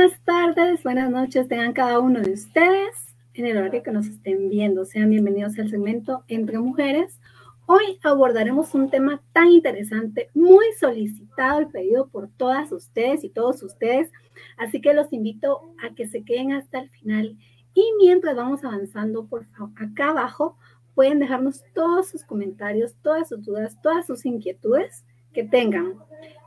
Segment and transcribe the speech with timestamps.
[0.00, 4.48] buenas tardes, buenas noches tengan cada uno de ustedes en el horario que nos estén
[4.48, 4.86] viendo.
[4.86, 7.20] Sean bienvenidos al segmento Entre Mujeres.
[7.66, 13.62] Hoy abordaremos un tema tan interesante, muy solicitado y pedido por todas ustedes y todos
[13.62, 14.10] ustedes.
[14.56, 17.36] Así que los invito a que se queden hasta el final.
[17.74, 20.56] Y mientras vamos avanzando, por favor, acá abajo
[20.94, 25.96] pueden dejarnos todos sus comentarios, todas sus dudas, todas sus inquietudes que tengan.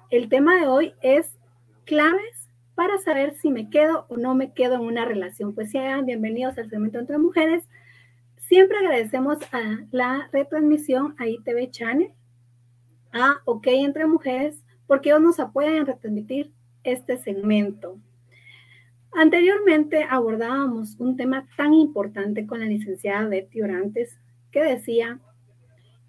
[0.09, 1.38] El tema de hoy es
[1.86, 2.43] claves
[2.76, 5.54] para saber si me quedo o no me quedo en una relación.
[5.54, 7.68] Pues sean bienvenidos al segmento entre mujeres.
[8.38, 12.12] Siempre agradecemos a la retransmisión a ITV Channel,
[13.12, 16.52] a OK Entre Mujeres, porque ellos nos apoyan en retransmitir
[16.84, 17.98] este segmento.
[19.14, 24.17] Anteriormente abordábamos un tema tan importante con la licenciada Betty Orantes
[24.52, 25.20] que decía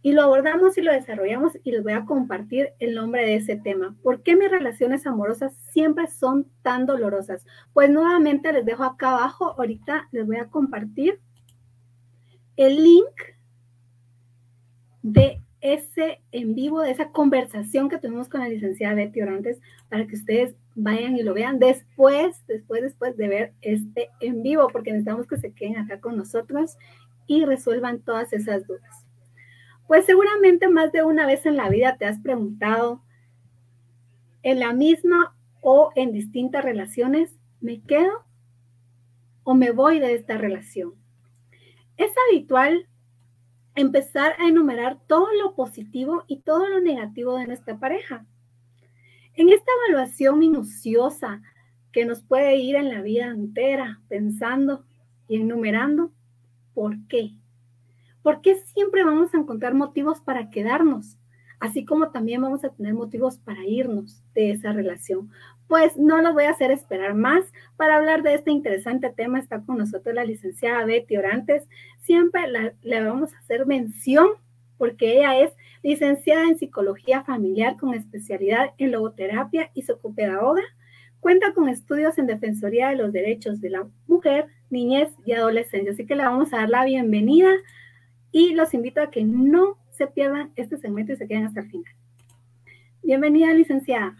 [0.04, 3.56] y lo abordamos y lo desarrollamos y les voy a compartir el nombre de ese
[3.56, 3.96] tema.
[4.02, 7.46] ¿Por qué mis relaciones amorosas siempre son tan dolorosas?
[7.72, 11.20] Pues nuevamente les dejo acá abajo, ahorita les voy a compartir
[12.56, 13.14] el link
[15.00, 19.58] de ese en vivo, de esa conversación que tuvimos con la licenciada Betty Orantes,
[19.88, 24.68] para que ustedes vayan y lo vean después, después, después de ver este en vivo,
[24.70, 26.76] porque necesitamos que se queden acá con nosotros
[27.26, 29.03] y resuelvan todas esas dudas.
[29.86, 33.02] Pues seguramente más de una vez en la vida te has preguntado,
[34.42, 38.24] en la misma o en distintas relaciones, ¿me quedo
[39.42, 40.94] o me voy de esta relación?
[41.96, 42.88] Es habitual
[43.74, 48.26] empezar a enumerar todo lo positivo y todo lo negativo de nuestra pareja.
[49.34, 51.42] En esta evaluación minuciosa
[51.92, 54.84] que nos puede ir en la vida entera pensando
[55.28, 56.12] y enumerando,
[56.74, 57.32] ¿por qué?
[58.24, 61.18] ¿Por qué siempre vamos a encontrar motivos para quedarnos?
[61.60, 65.30] Así como también vamos a tener motivos para irnos de esa relación.
[65.68, 67.44] Pues no los voy a hacer esperar más.
[67.76, 71.68] Para hablar de este interesante tema está con nosotros la licenciada Betty Orantes.
[72.00, 72.44] Siempre
[72.80, 74.28] le vamos a hacer mención
[74.78, 75.52] porque ella es
[75.82, 80.62] licenciada en psicología familiar con especialidad en logoterapia y psicopedagoga.
[81.20, 85.92] Cuenta con estudios en Defensoría de los Derechos de la Mujer, Niñez y Adolescencia.
[85.92, 87.50] Así que le vamos a dar la bienvenida
[88.34, 91.70] y los invito a que no se pierdan este segmento y se queden hasta el
[91.70, 91.92] final.
[93.04, 94.16] Bienvenida, licenciada.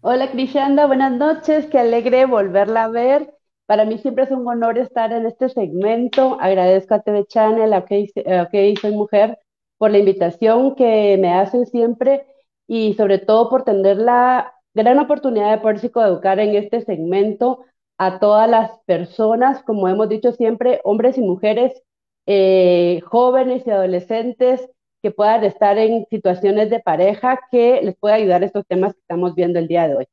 [0.00, 3.34] Hola, Crishanda, buenas noches, qué alegre volverla a ver.
[3.66, 6.38] Para mí siempre es un honor estar en este segmento.
[6.40, 9.38] Agradezco a TV Channel, a OK, Soy Mujer,
[9.76, 12.24] por la invitación que me hacen siempre
[12.66, 17.66] y sobre todo por tener la gran oportunidad de poder psicoeducar en este segmento
[17.98, 21.82] a todas las personas, como hemos dicho siempre, hombres y mujeres
[22.26, 24.68] eh, jóvenes y adolescentes
[25.02, 29.34] que puedan estar en situaciones de pareja que les pueda ayudar estos temas que estamos
[29.36, 30.06] viendo el día de hoy.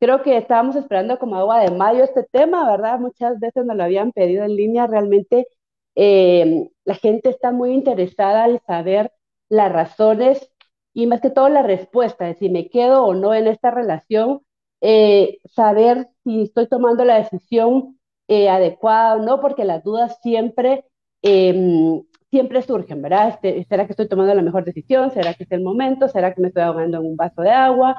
[0.00, 2.98] Creo que estábamos esperando como agua de mayo este tema, ¿verdad?
[3.00, 4.86] Muchas veces nos lo habían pedido en línea.
[4.86, 5.48] Realmente
[5.96, 9.12] eh, la gente está muy interesada en saber
[9.48, 10.50] las razones
[10.94, 14.42] y más que todo la respuesta de si me quedo o no en esta relación,
[14.80, 20.84] eh, saber si estoy tomando la decisión adecuada o no, porque las dudas siempre
[21.22, 23.30] Em, siempre surgen, ¿verdad?
[23.30, 25.10] Este, ¿Será que estoy tomando la mejor decisión?
[25.10, 26.08] ¿Será que es el momento?
[26.08, 27.96] ¿Será que me estoy ahogando en un vaso de agua?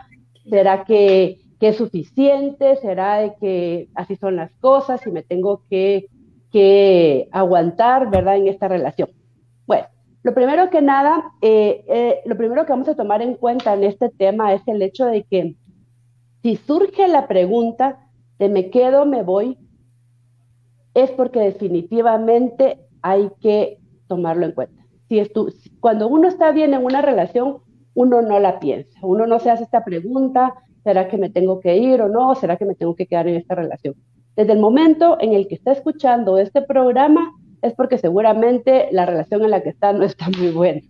[0.49, 2.77] ¿Será que, que es suficiente?
[2.77, 6.07] ¿Será de que así son las cosas y me tengo que,
[6.51, 8.37] que aguantar, ¿verdad?
[8.37, 9.09] En esta relación.
[9.67, 9.87] Bueno,
[10.23, 13.83] lo primero que nada, eh, eh, lo primero que vamos a tomar en cuenta en
[13.83, 15.55] este tema es el hecho de que
[16.41, 18.07] si surge la pregunta
[18.39, 19.57] de me quedo, me voy,
[20.93, 24.81] es porque definitivamente hay que tomarlo en cuenta.
[25.09, 25.21] Si
[25.79, 27.57] cuando uno está bien en una relación,
[27.93, 30.53] uno no la piensa, uno no se hace esta pregunta,
[30.83, 32.33] ¿será que me tengo que ir o no?
[32.35, 33.95] ¿Será que me tengo que quedar en esta relación?
[34.35, 39.43] Desde el momento en el que está escuchando este programa, es porque seguramente la relación
[39.43, 40.81] en la que está no está muy buena.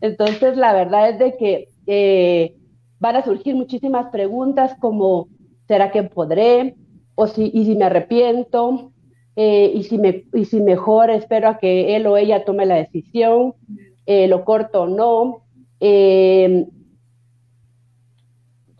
[0.00, 2.56] Entonces, la verdad es de que eh,
[2.98, 5.28] van a surgir muchísimas preguntas como,
[5.66, 6.76] ¿será que podré?
[7.14, 8.92] O si, y si me arrepiento,
[9.40, 12.74] eh, y, si me, y si mejor espero a que él o ella tome la
[12.74, 13.54] decisión,
[14.04, 15.44] eh, lo corto o no.
[15.78, 16.66] Eh,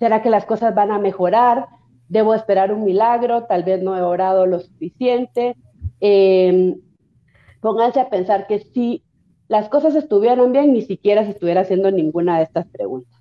[0.00, 1.66] ¿Será que las cosas van a mejorar?
[2.08, 3.44] ¿Debo esperar un milagro?
[3.44, 5.54] Tal vez no he orado lo suficiente.
[7.60, 9.04] pónganse a pensar que si
[9.46, 13.16] las cosas estuvieran bien, ni siquiera se estuviera haciendo ninguna de estas preguntas.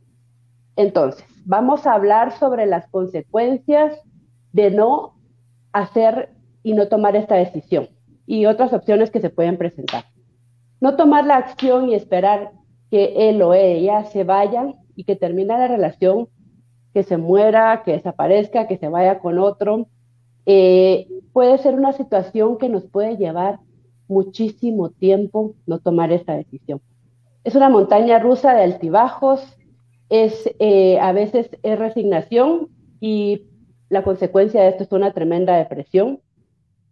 [0.75, 3.95] Entonces, vamos a hablar sobre las consecuencias
[4.53, 5.13] de no
[5.71, 6.31] hacer
[6.67, 7.87] y no tomar esta decisión
[8.25, 10.03] y otras opciones que se pueden presentar.
[10.81, 12.51] No tomar la acción y esperar
[12.91, 16.27] que él o ella se vayan y que termine la relación,
[16.93, 19.87] que se muera, que desaparezca, que se vaya con otro,
[20.45, 23.59] eh, puede ser una situación que nos puede llevar
[24.09, 26.81] muchísimo tiempo no tomar esa decisión.
[27.45, 29.57] Es una montaña rusa de altibajos,
[30.09, 32.67] es eh, a veces es resignación
[32.99, 33.43] y
[33.87, 36.19] la consecuencia de esto es una tremenda depresión.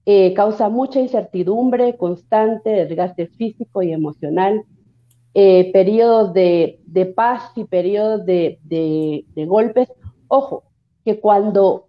[0.08, 4.64] Eh, causa mucha incertidumbre constante, desgaste físico y emocional,
[5.34, 6.80] eh, periodos de,
[7.16, 9.92] paz y periodos de, de, golpes.
[10.28, 10.64] Ojo,
[11.04, 11.88] que cuando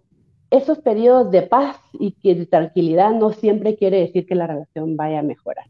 [0.49, 5.19] esos periodos de paz y de tranquilidad no siempre quiere decir que la relación vaya
[5.19, 5.67] a mejorar.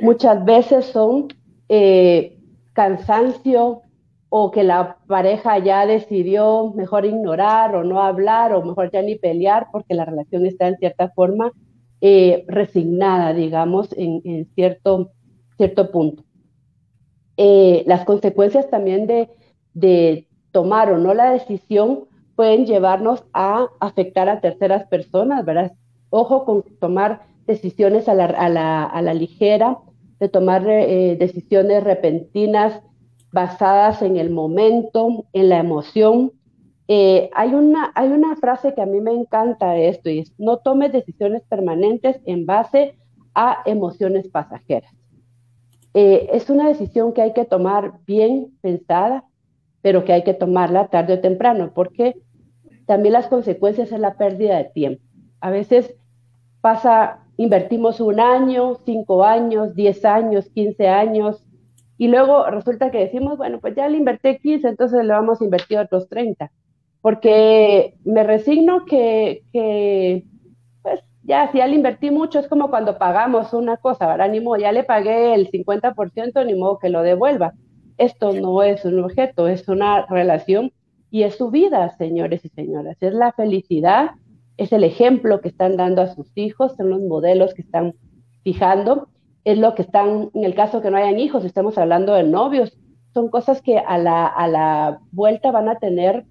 [0.00, 1.28] Muchas veces son
[1.68, 2.38] eh,
[2.72, 3.82] cansancio
[4.34, 9.16] o que la pareja ya decidió mejor ignorar o no hablar o mejor ya ni
[9.16, 11.52] pelear porque la relación está en cierta forma
[12.00, 15.10] eh, resignada, digamos, en, cierto,
[15.58, 16.24] cierto punto.
[17.36, 24.40] Eh, las consecuencias también de, tomar o no la decisión pueden llevarnos a afectar a
[24.40, 25.72] terceras personas, ¿verdad?
[26.08, 29.76] Ojo con tomar decisiones a la ligera,
[30.20, 32.80] de tomar eh, decisiones repentinas
[33.32, 36.32] basadas en el momento, en la emoción.
[36.88, 40.32] Eh, hay, una, hay una frase que a mí me encanta de esto y es,
[40.38, 42.96] no tomes decisiones permanentes en base
[43.34, 44.92] a emociones pasajeras.
[45.94, 49.24] Eh, es una decisión que hay que tomar bien pensada,
[49.80, 52.14] pero que hay que tomarla tarde o temprano, porque
[52.86, 55.02] también las consecuencias es la pérdida de tiempo.
[55.40, 55.94] A veces
[56.60, 61.44] pasa invertimos un año, cinco años, diez años, quince años,
[61.98, 65.44] y luego resulta que decimos, bueno, pues ya le invertí 15, entonces le vamos a
[65.44, 66.50] invertir otros 30,
[67.00, 70.24] porque me resigno que, que,
[70.82, 74.30] pues ya, si ya le invertí mucho, es como cuando pagamos una cosa, ¿verdad?
[74.30, 77.52] Ni modo, ya le pagué el 50%, ni modo que lo devuelva.
[77.98, 80.72] Esto no es un objeto, es una relación
[81.10, 84.12] y es su vida, señores y señoras, es la felicidad
[84.56, 87.94] es el ejemplo que están dando a sus hijos, son los modelos que están
[88.42, 89.08] fijando,
[89.44, 92.76] es lo que están, en el caso que no hayan hijos, estamos hablando de novios,
[93.12, 96.24] son cosas que a la, a la vuelta van a tener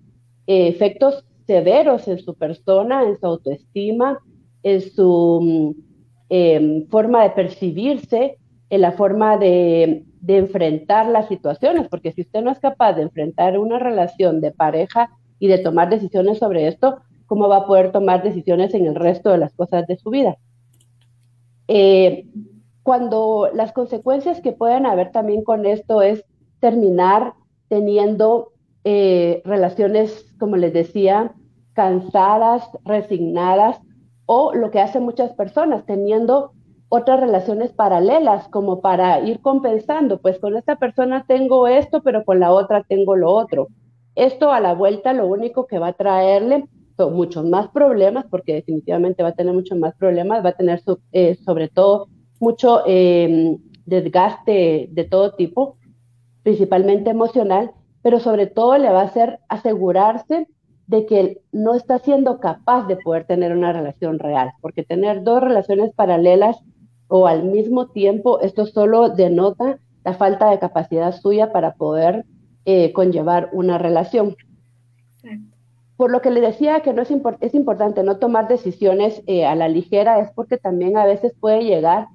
[0.47, 4.19] eh, efectos severos en su persona, en su autoestima,
[4.63, 5.81] en su mm,
[6.29, 8.37] em, forma de percibirse,
[8.69, 13.01] en la forma de, de enfrentar las situaciones, porque si usted no es capaz de
[13.01, 15.09] enfrentar una relación de pareja
[15.39, 19.29] y de tomar decisiones sobre esto, cómo va a poder tomar decisiones en el resto
[19.29, 20.37] de las cosas de su vida.
[21.67, 22.25] Eh,
[22.83, 26.23] cuando las consecuencias que pueden haber también con esto es
[26.59, 27.33] terminar
[27.67, 28.51] teniendo
[28.83, 31.33] eh, relaciones, como les decía,
[31.73, 33.79] cansadas, resignadas,
[34.25, 36.51] o lo que hacen muchas personas, teniendo
[36.89, 42.39] otras relaciones paralelas, como para ir compensando, pues con esta persona tengo esto, pero con
[42.39, 43.67] la otra tengo lo otro.
[44.15, 46.65] Esto a la vuelta lo único que va a traerle
[47.09, 50.81] muchos más problemas, porque definitivamente va a tener muchos más problemas, va a tener
[51.11, 52.07] eh, sobre todo
[52.41, 55.77] mucho em, desgaste de todo tipo,
[56.43, 57.71] principalmente emocional,
[58.01, 60.47] pero sobre todo le va a hacer asegurarse
[60.87, 65.41] de que no está siendo capaz de poder tener una relación real, porque tener dos
[65.41, 66.57] relaciones paralelas
[67.07, 72.25] o al mismo tiempo, esto solo denota la falta de capacidad suya para poder
[72.65, 74.35] eh, conllevar una relación.
[75.95, 79.53] Por lo que le decía que no es, es importante no tomar decisiones eh, a
[79.53, 82.07] la ligera, es porque también a veces puede llegar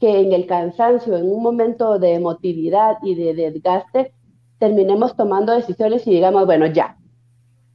[0.00, 4.12] que en el cansancio, en un momento de emotividad y de desgaste,
[4.58, 6.96] terminemos tomando decisiones y digamos, bueno, ya,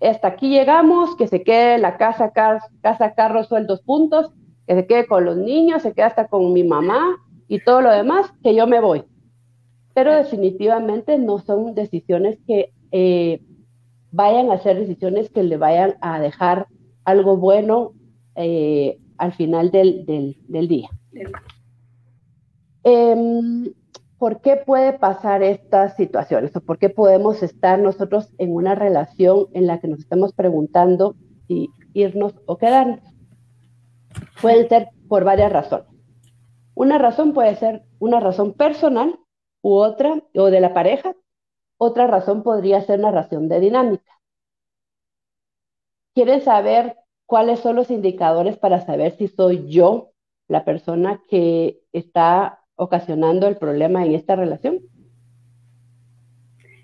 [0.01, 4.31] hasta aquí llegamos, que se quede la casa, casa, carro, sueldos, puntos,
[4.67, 7.91] que se quede con los niños, se quede hasta con mi mamá y todo lo
[7.91, 9.03] demás, que yo me voy.
[9.93, 13.41] Pero definitivamente no son decisiones que eh,
[14.11, 16.67] vayan a hacer decisiones que le vayan a dejar
[17.03, 17.93] algo bueno
[18.35, 20.05] eh, al final del,
[20.47, 20.89] día.
[22.83, 23.73] Em,
[24.19, 26.53] ¿Por qué puede pasar estas situaciones?
[26.53, 31.15] ¿O por qué podemos estar nosotros en una relación en la que nos estamos preguntando
[31.47, 32.99] si irnos o quedarnos?
[34.41, 35.87] Pueden ser por varias razones.
[36.75, 39.17] Una razón puede ser una razón personal
[39.61, 41.15] u otra, o de la pareja,
[41.77, 44.19] otra razón podría ser una razón de dinámica.
[46.13, 50.11] ¿Quieren saber cuáles son los indicadores para saber si soy yo
[50.49, 54.79] la persona que está ocasionando el problema en esta relación?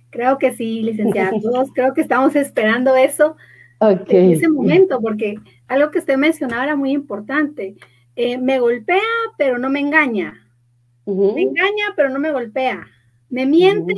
[0.10, 1.32] Creo que sí, licenciada.
[1.42, 3.38] Todos creo que estamos esperando eso
[3.80, 5.36] en ese momento, porque
[5.68, 7.76] algo que usted mencionaba era muy importante.
[8.16, 9.00] Eh, me golpea,
[9.38, 10.42] pero no me engaña.
[11.06, 12.86] Me engaña, pero no me golpea.
[13.30, 13.94] Me miente,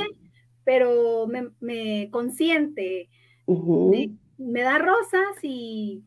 [0.64, 1.28] pero
[1.60, 3.10] me, consiente,
[3.48, 6.04] me, da rosas y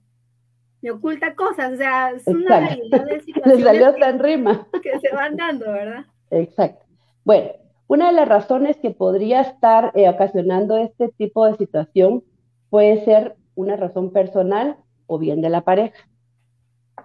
[0.82, 4.66] me oculta cosas, o sea, es una variedad de situaciones salió tan rima.
[4.82, 6.06] que se van dando, ¿verdad?
[6.30, 6.86] Exacto.
[7.24, 7.50] Bueno,
[7.86, 12.24] una de las razones que podría estar eh, ocasionando este tipo de situación
[12.70, 16.08] puede ser una razón personal o bien de la pareja.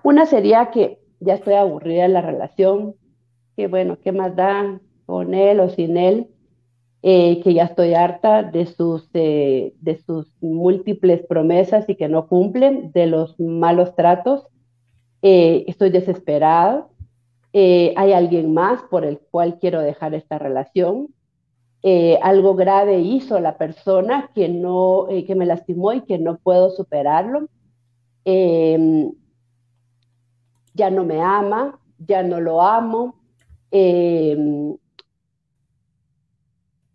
[0.03, 2.96] Una sería que ya estoy aburrida en la relación,
[3.58, 6.27] que bueno, ¿qué más da con él o sin él?
[7.07, 12.27] Eh, que ya estoy harta de sus, eh, de sus múltiples promesas y que no
[12.27, 14.47] cumplen, de los malos tratos.
[15.21, 16.88] Eh, estoy desesperada.
[17.53, 21.13] hay alguien más por el cual quiero dejar esta relación.
[22.24, 27.47] algo grave hizo la persona que, no, que me lastimó y que no puedo superarlo.
[28.25, 29.12] Em,
[30.74, 33.15] ya no me ama, ya no lo amo.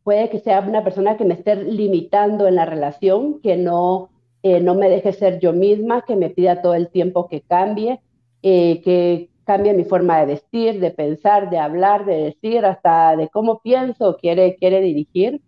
[0.02, 4.11] Puede que sea una persona que me esté limitando en la relación, que no,
[4.42, 8.00] eh, no me deje ser yo misma, que me pida todo el tiempo que cambie,
[8.42, 13.28] eh, que cambie mi forma de vestir, de pensar, de hablar, de decir, hasta de
[13.28, 15.42] cómo pienso, quiere, quiere dirigir.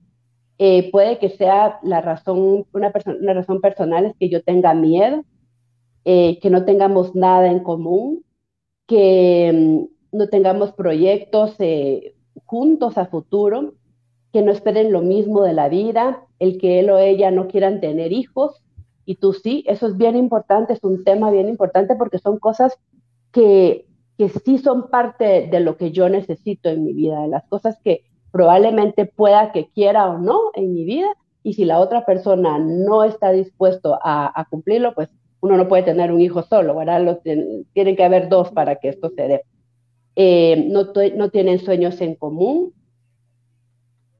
[0.58, 5.24] Eh, puede que sea la razón, una, una razón personal es que yo tenga miedo,
[6.04, 8.24] que no tengamos nada en común,
[8.86, 11.56] que mm, no tengamos proyectos
[12.44, 13.74] juntos a futuro,
[14.32, 17.80] que no esperen lo mismo de la vida, el que él o ella no quieran
[17.80, 18.62] tener hijos
[19.04, 22.78] y tú sí, eso es bien importante, es un tema bien importante porque son cosas
[23.30, 23.86] que,
[24.16, 27.78] que sí son parte de lo que yo necesito en mi vida, de las cosas
[27.84, 31.08] que probablemente pueda que quiera o no en mi vida
[31.42, 35.10] y si la otra persona no está dispuesto a, cumplirlo, pues
[35.40, 37.20] uno no puede tener un hijo solo, ¿verdad?
[37.22, 39.42] tienen que haber dos para que esto se dé.
[40.14, 42.72] Eh, no tienen sueños en común,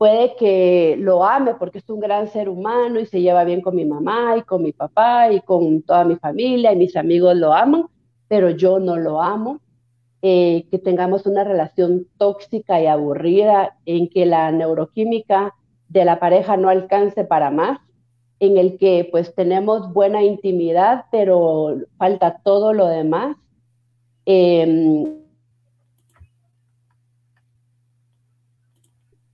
[0.02, 3.76] puede que lo ame porque es un gran ser humano y se lleva bien con
[3.76, 7.52] mi mamá y con mi papá y con toda mi familia y mis amigos lo
[7.52, 7.87] aman,
[8.26, 9.61] pero yo no lo amo.
[10.21, 15.54] Eh, que tengamos una relación tóxica y aburrida en que la neuroquímica
[15.88, 17.78] de la pareja no alcance para más,
[18.40, 23.37] en el que pues tenemos buena intimidad, pero falta todo lo demás.
[24.26, 25.22] Eh,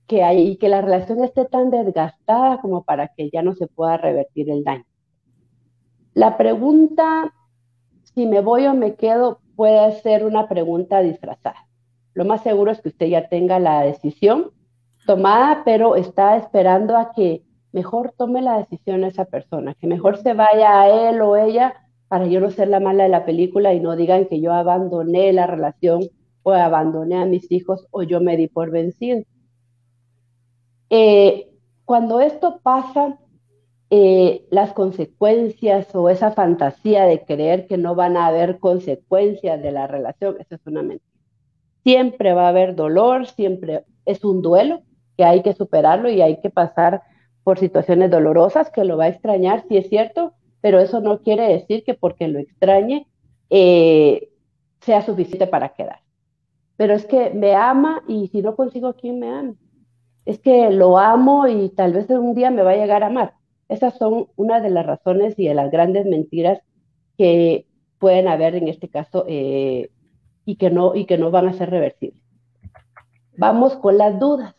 [0.09, 3.95] que, hay, que la relación esté tan desgastada como para que ya no se pueda
[3.95, 4.83] revertir el daño.
[6.15, 7.31] La pregunta,
[8.01, 11.67] si me voy o me quedo, puede ser una pregunta disfrazada.
[12.15, 14.51] Lo más seguro es que usted ya tenga la decisión
[15.05, 20.33] tomada, pero está esperando a que mejor tome la decisión esa persona, que mejor se
[20.33, 21.75] vaya a él o ella
[22.07, 25.31] para yo no ser la mala de la película y no digan que yo abandoné
[25.33, 26.01] la relación
[26.41, 29.21] o abandoné a mis hijos o yo me di por vencido.
[30.89, 31.49] Eh,
[31.85, 33.17] cuando esto pasa,
[33.91, 39.71] eh, las consecuencias o esa fantasía de creer que no van a haber consecuencias de
[39.71, 41.09] la relación, eso es una mentira.
[41.83, 44.83] Siempre va a haber dolor, siempre es un duelo
[45.17, 47.01] que hay que superarlo y hay que pasar
[47.43, 51.47] por situaciones dolorosas que lo va a extrañar, si es cierto, pero eso no quiere
[51.47, 53.07] decir que porque lo extrañe
[53.49, 54.29] eh,
[54.81, 56.01] sea suficiente para quedar.
[56.77, 59.55] Pero es que me ama y si no consigo quien me ama
[60.25, 63.33] es que lo amo y tal vez un día me va a llegar a amar.
[63.67, 66.59] Esas son una de las razones y de las grandes mentiras
[67.17, 67.67] que
[67.99, 69.91] pueden haber en este caso eh,
[70.45, 72.21] y, que no, y que no van a ser reversibles.
[73.37, 74.55] Vamos con las dudas.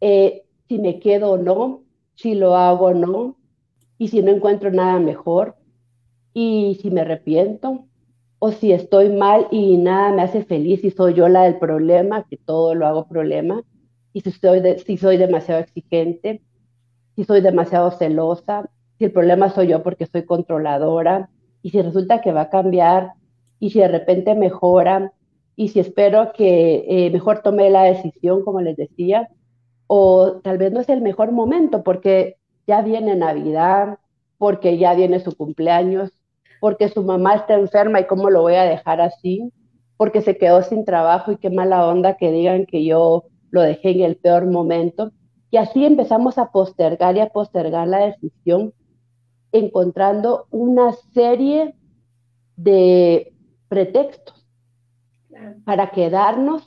[0.00, 1.82] Eh, si me quedo o no,
[2.14, 3.36] si lo hago o no,
[3.98, 5.56] y si no encuentro nada mejor,
[6.32, 7.87] y si me arrepiento,
[8.38, 12.24] o si estoy mal y nada me hace feliz y soy yo la del problema,
[12.28, 13.62] que todo lo hago problema,
[14.12, 16.42] y si, estoy si soy demasiado exigente,
[17.16, 21.30] si soy demasiado celosa, si el problema soy yo porque soy controladora,
[21.62, 23.12] y si resulta que va a cambiar,
[23.58, 25.12] y si de repente mejora,
[25.56, 29.28] y si espero que eh, mejor tome la decisión, como les decía,
[29.88, 33.98] o tal vez no es el mejor momento porque ya viene Navidad,
[34.36, 36.12] porque ya viene su cumpleaños,
[36.60, 39.52] porque su mamá está enferma y cómo lo voy a dejar así,
[39.96, 43.90] porque se quedó sin trabajo y qué mala onda que digan que yo lo dejé
[43.90, 45.12] en el peor momento.
[45.50, 48.74] Y así empezamos a postergar y a postergar la decisión,
[49.52, 51.74] encontrando una serie
[52.56, 53.32] de
[53.68, 54.46] pretextos
[55.64, 56.66] para quedarnos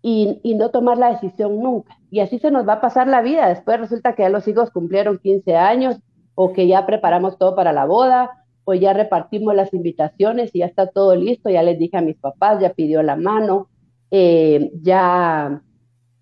[0.00, 1.96] y, y, no tomar la decisión nunca.
[2.10, 3.48] Y así se nos va a pasar la vida.
[3.48, 6.00] Después resulta que ya los hijos cumplieron 15 años
[6.34, 10.66] o que ya preparamos todo para la boda pues ya repartimos las invitaciones y ya
[10.66, 13.68] está todo listo, ya les dije a mis papás, ya pidió la mano,
[14.10, 15.62] eh, ya,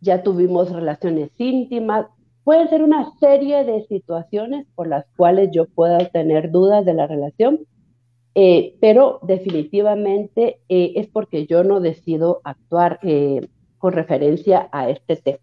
[0.01, 2.07] ya tuvimos relaciones íntimas.
[2.45, 7.07] pueden ser una serie de situaciones por las cuales yo pueda tener dudas de la
[7.07, 7.61] relación,
[8.35, 15.17] eh, pero definitivamente eh, es porque yo no decido actuar eh, con referencia a este
[15.17, 15.39] tema.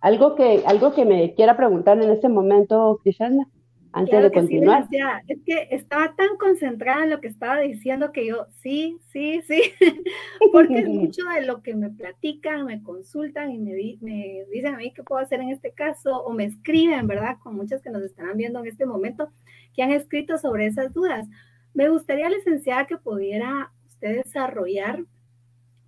[0.00, 3.46] Algo que, algo que me quiera preguntar en este momento, Cristina
[3.92, 4.88] antes de continuar.
[5.28, 9.60] es que estaba tan concentrada en lo que estaba diciendo que yo, sí, sí, sí,
[10.52, 14.78] porque es mucho de lo que me platican, me consultan y me, me dicen a
[14.78, 17.36] mí qué puedo hacer en este caso, o me escriben, ¿verdad?
[17.42, 19.30] Con muchas que nos estarán viendo en este momento,
[19.74, 21.28] que han escrito sobre esas dudas.
[21.74, 25.04] Me gustaría, licenciada, que pudiera usted desarrollar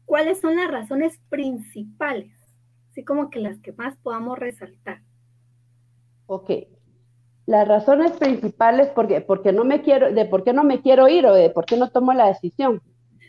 [0.05, 2.33] cuáles son las razones principales,
[2.91, 5.03] así como que las que más podamos resaltar.
[6.27, 6.51] Ok,
[7.47, 11.27] las razones principales porque, porque no me quiero, de por qué no me quiero ir
[11.27, 12.81] o de por qué no tomo la decisión.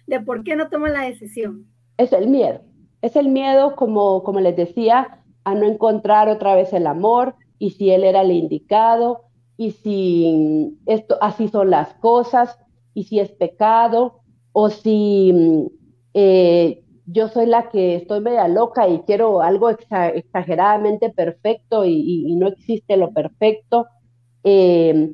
[0.07, 1.65] De por qué no tomo la decisión.
[1.97, 2.61] Es el miedo.
[3.01, 7.71] Es el miedo, como, como les decía, a no encontrar otra vez el amor y
[7.71, 9.25] si él era el indicado
[9.57, 12.57] y si esto así son las cosas
[12.93, 15.67] y si es pecado o si
[16.13, 22.35] eh, yo soy la que estoy media loca y quiero algo exageradamente perfecto y, y,
[22.35, 23.85] no existe lo perfecto
[24.45, 25.11] eh,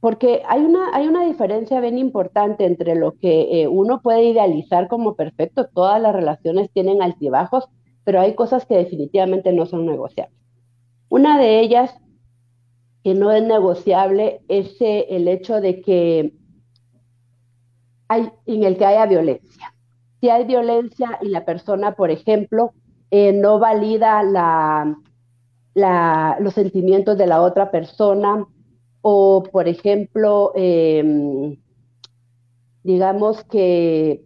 [0.00, 4.88] porque hay una, hay una diferencia bien importante entre lo que eh, uno puede idealizar
[4.88, 7.68] como perfecto, todas las relaciones tienen altibajos,
[8.02, 10.36] pero hay cosas que definitivamente no son negociables.
[11.08, 11.94] Una de ellas
[13.04, 16.34] que no es negociable es eh, el hecho de que
[18.08, 19.74] hay, en el que haya violencia.
[20.20, 22.72] Si hay violencia y la persona, por ejemplo,
[23.12, 24.96] no valida la,
[25.80, 28.46] los sentimientos de la otra persona
[29.02, 31.56] o, por ejemplo, em,
[32.82, 34.24] digamos que,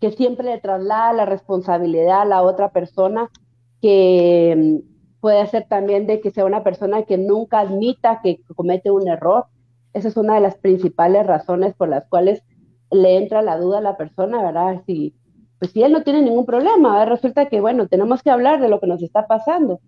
[0.00, 3.30] que siempre le traslada la responsabilidad a la otra persona,
[3.80, 4.82] que em,
[5.20, 9.46] puede ser también de que sea una persona que nunca admita que comete un error.
[9.94, 12.42] Esa es una de las principales razones por las cuales
[12.90, 14.82] le entra la duda a la persona, ¿verdad?
[14.86, 15.14] Si,
[15.58, 18.80] pues si él no tiene ningún problema, resulta que, bueno, tenemos que hablar de lo
[18.80, 19.80] que nos está pasando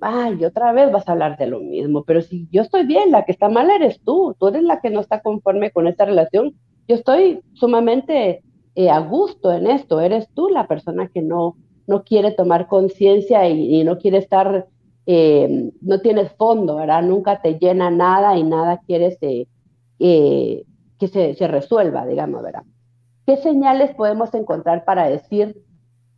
[0.00, 3.24] ay, otra vez vas a hablar de lo mismo, pero si yo estoy bien, la
[3.24, 6.54] que está mal eres tú, tú eres la que no está conforme con esta relación,
[6.88, 8.42] yo estoy sumamente
[8.74, 13.48] eh, a gusto en esto, eres tú la persona que no, no quiere tomar conciencia
[13.48, 14.66] y, no quiere estar,
[15.06, 17.02] eh, no tienes fondo, ¿verdad?
[17.02, 19.46] Nunca te llena nada y nada quieres eh,
[20.98, 22.64] que se, se resuelva, digamos, ¿verdad?
[23.26, 25.62] ¿Qué señales podemos encontrar para decir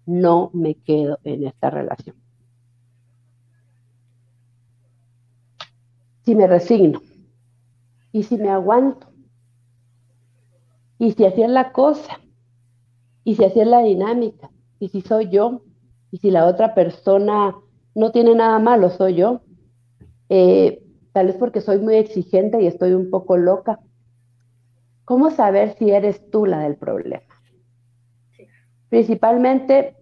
[0.07, 2.17] no me quedo en esta relación?
[6.27, 7.01] Si me resigno
[8.11, 9.07] y si me aguanto
[10.99, 12.19] y si así es la cosa
[13.23, 15.63] y si así es la dinámica y si soy yo
[16.11, 17.55] y si la otra persona
[17.95, 19.41] no tiene nada malo, soy yo.
[20.29, 23.81] Eh, tal vez porque soy muy exigente y estoy un poco loca.
[25.05, 27.23] ¿Cómo saber si eres tú la del problema?
[28.89, 29.97] Principalmente,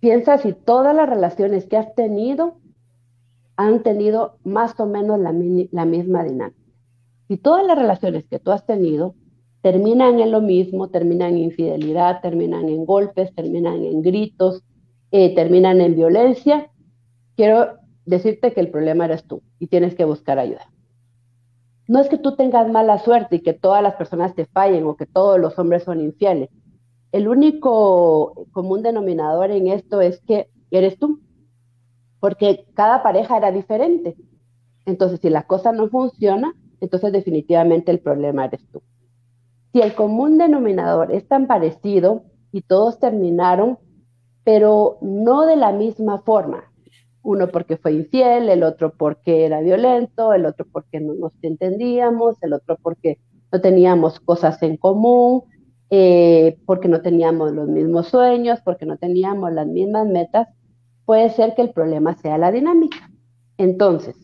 [0.00, 2.58] piensa si todas las relaciones que has tenido
[3.56, 6.60] han tenido más o menos la, misma dinámica.
[7.28, 9.14] Si todas las relaciones que tú has tenido
[9.62, 14.62] terminan en lo mismo, terminan en infidelidad, terminan en golpes, terminan en gritos,
[15.10, 16.70] eh, terminan en violencia,
[17.36, 20.70] quiero decirte que el problema eres tú y tienes que buscar ayuda.
[21.86, 24.96] No es que tú tengas mala suerte y que todas las personas te fallen o
[24.96, 26.50] que todos los hombres son infieles.
[27.12, 31.20] El único común denominador en esto es que eres tú
[32.24, 34.16] porque cada pareja era diferente.
[34.86, 38.80] Entonces, si la cosa no funciona, entonces definitivamente el problema eres tú.
[39.74, 43.78] Si el común denominador es tan parecido y todos terminaron,
[44.42, 46.72] pero no de la misma forma,
[47.22, 52.42] uno porque fue infiel, el otro porque era violento, el otro porque no nos entendíamos,
[52.42, 53.18] el otro porque
[53.52, 55.42] no teníamos cosas en común,
[55.90, 60.48] eh, porque no teníamos los mismos sueños, porque no teníamos las mismas metas,
[61.04, 63.10] puede ser que el problema sea la dinámica.
[63.58, 64.16] Entonces,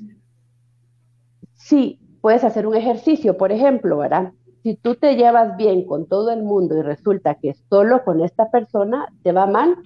[1.54, 4.32] si puedes hacer un ejercicio, por ejemplo, ¿verdad?
[4.62, 8.50] Si tú te llevas bien con todo el mundo y resulta que solo con esta
[8.50, 9.76] persona te va mal,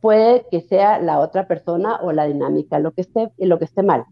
[0.00, 3.06] puede que sea la otra persona o la dinámica lo que
[3.38, 4.04] lo que esté mal.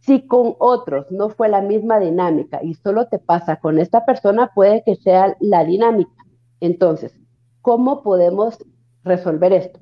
[0.00, 4.50] Si con otros no fue la misma dinámica y solo te pasa con esta persona,
[4.54, 6.24] puede que sea la dinámica.
[6.60, 7.14] Entonces,
[7.60, 8.58] ¿cómo podemos
[9.04, 9.80] resolver esto?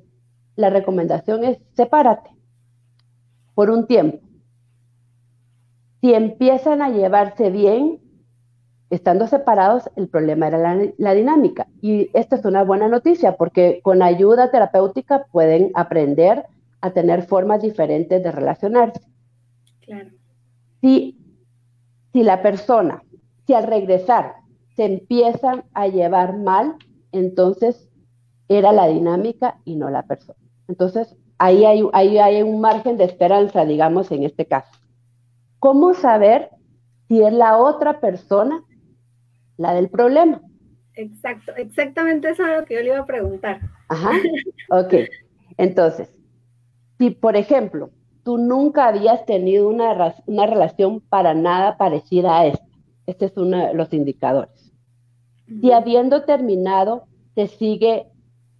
[0.59, 2.31] La recomendación es sepárate
[3.55, 4.19] por un tiempo.
[6.01, 8.01] Si empiezan a llevarse bien,
[8.89, 11.67] estando separados, el problema era la, dinámica.
[11.81, 16.45] Y esta es una buena noticia porque con ayuda terapéutica pueden aprender
[16.81, 19.01] a tener formas diferentes de relacionarse.
[19.79, 20.09] Claro.
[20.81, 21.17] Si,
[22.11, 23.01] si la persona,
[23.47, 24.35] si al regresar
[24.75, 26.75] se empiezan a llevar mal,
[27.13, 27.89] entonces
[28.49, 30.38] era la dinámica y no la persona.
[30.69, 34.71] Entonces, ahí hay, ahí hay un margen de esperanza, digamos, en este caso.
[35.57, 36.49] ¿Cómo saber
[37.07, 38.63] si es la otra persona
[39.57, 40.41] la del problema?
[40.93, 43.59] Exacto, exactamente eso es lo que yo le iba a preguntar.
[43.89, 44.11] Ajá,
[44.69, 44.93] ok.
[45.57, 46.13] Entonces,
[46.99, 47.89] si por ejemplo,
[48.23, 52.65] tú nunca habías tenido una, una relación para nada parecida a esta,
[53.07, 54.71] este es uno de los indicadores.
[55.47, 58.05] Si habiendo terminado, te sigue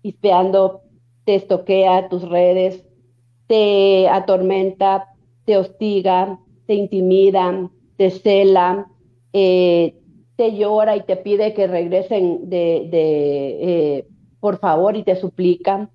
[0.01, 0.81] hispeando,
[1.29, 2.83] te estoquea tus redes,
[3.45, 5.09] te atormenta,
[5.45, 8.87] te hostiga, te intimida, te cela,
[9.31, 9.93] eh,
[10.37, 12.89] te llora y te pide que regresen de,
[13.61, 14.07] eh,
[14.39, 15.91] por favor y te suplica,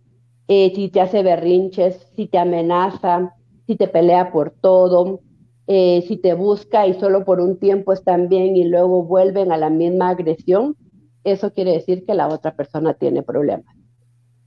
[0.47, 3.35] eh, si te hace berrinches, si te amenaza,
[3.67, 5.19] si te pelea por todo,
[5.67, 9.69] si te busca y solo por un tiempo están bien y luego vuelven a la
[9.69, 10.77] misma agresión,
[11.25, 13.74] eso quiere decir que la otra persona tiene problemas.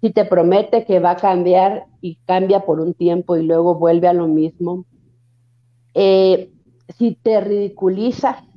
[0.01, 4.07] Si te promete que va a cambiar y cambia por un tiempo y luego vuelve
[4.07, 4.86] a lo mismo,
[5.93, 8.47] si te ridiculiza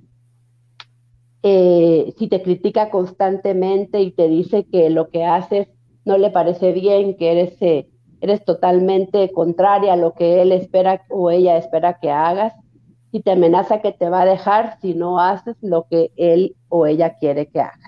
[1.43, 5.69] eh, si te critica constantemente y te dice que lo que haces
[6.05, 7.89] no le parece bien, que eres, eh,
[8.21, 12.53] eres totalmente contraria a lo que él espera o ella espera que hagas,
[13.11, 16.87] si te amenaza que te va a dejar si no haces lo que él o
[16.87, 17.80] ella quiere que hagas.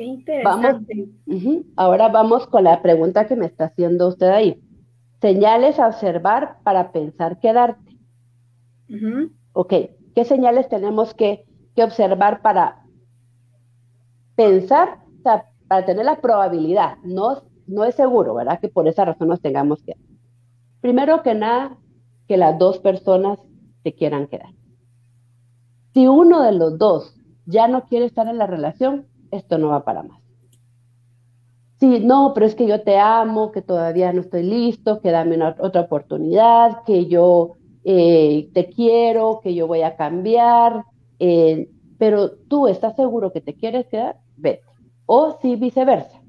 [0.00, 1.10] Qué interesante.
[1.76, 4.58] Ahora vamos con la pregunta que me está haciendo usted ahí.
[5.20, 7.98] Señales a observar para pensar quedarte.
[9.52, 9.74] Ok,
[10.14, 11.44] ¿qué señales tenemos que,
[11.76, 12.82] observar para
[14.36, 16.96] pensar, o sea, para tener la probabilidad?
[17.04, 18.58] No, no es seguro, ¿verdad?
[18.58, 19.96] Que por esa razón nos tengamos que...
[20.80, 21.76] Primero que nada,
[22.26, 23.38] que las dos personas
[23.82, 24.54] se quieran quedar.
[25.92, 29.84] Si uno de los dos ya no quiere estar en la relación, esto no va
[29.84, 30.20] para más.
[31.78, 35.38] Si no, pero es que yo te amo, que todavía no estoy listo, que dame
[35.58, 40.84] otra oportunidad, que yo eh, te quiero, que yo voy a cambiar,
[41.18, 44.62] eh, pero tú estás seguro que te quieres quedar, vete.
[45.06, 46.20] O si viceversa,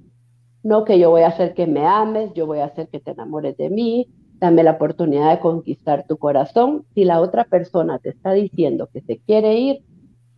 [0.64, 3.12] no que yo voy a hacer que me ames, yo voy a hacer que te
[3.12, 4.08] enamores de mí,
[4.40, 6.86] dame la oportunidad de conquistar tu corazón.
[6.94, 9.84] Si la otra persona te está diciendo que se quiere ir,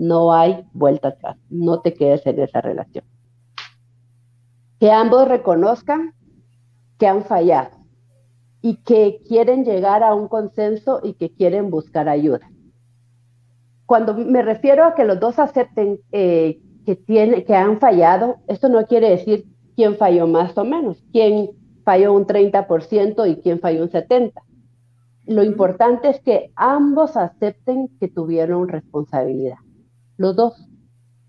[0.03, 3.05] no hay vuelta atrás, no te quedes en esa relación.
[4.79, 6.13] Que ambos reconozcan
[6.97, 7.71] que han fallado
[8.61, 12.49] y que quieren llegar a un consenso y que quieren buscar ayuda.
[13.85, 16.97] Cuando me refiero a que los dos acepten eh, que,
[17.45, 21.51] que han fallado, esto no quiere decir quién falló más o menos, quién
[21.83, 24.33] falló un 30% y quién falló un 70%.
[25.25, 29.57] Lo importante es que ambos acepten que tuvieron responsabilidad,
[30.17, 30.67] los dos.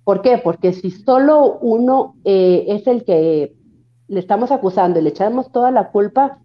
[0.05, 0.39] ¿Por qué?
[0.39, 3.57] Porque si solo uno eh, es el que
[4.09, 6.39] le estamos acusando y le echamos toda la culpa,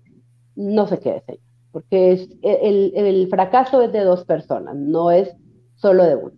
[0.56, 5.36] no se quede señor, porque es, el, fracaso es de dos personas, no es
[5.75, 6.32] solo de uno.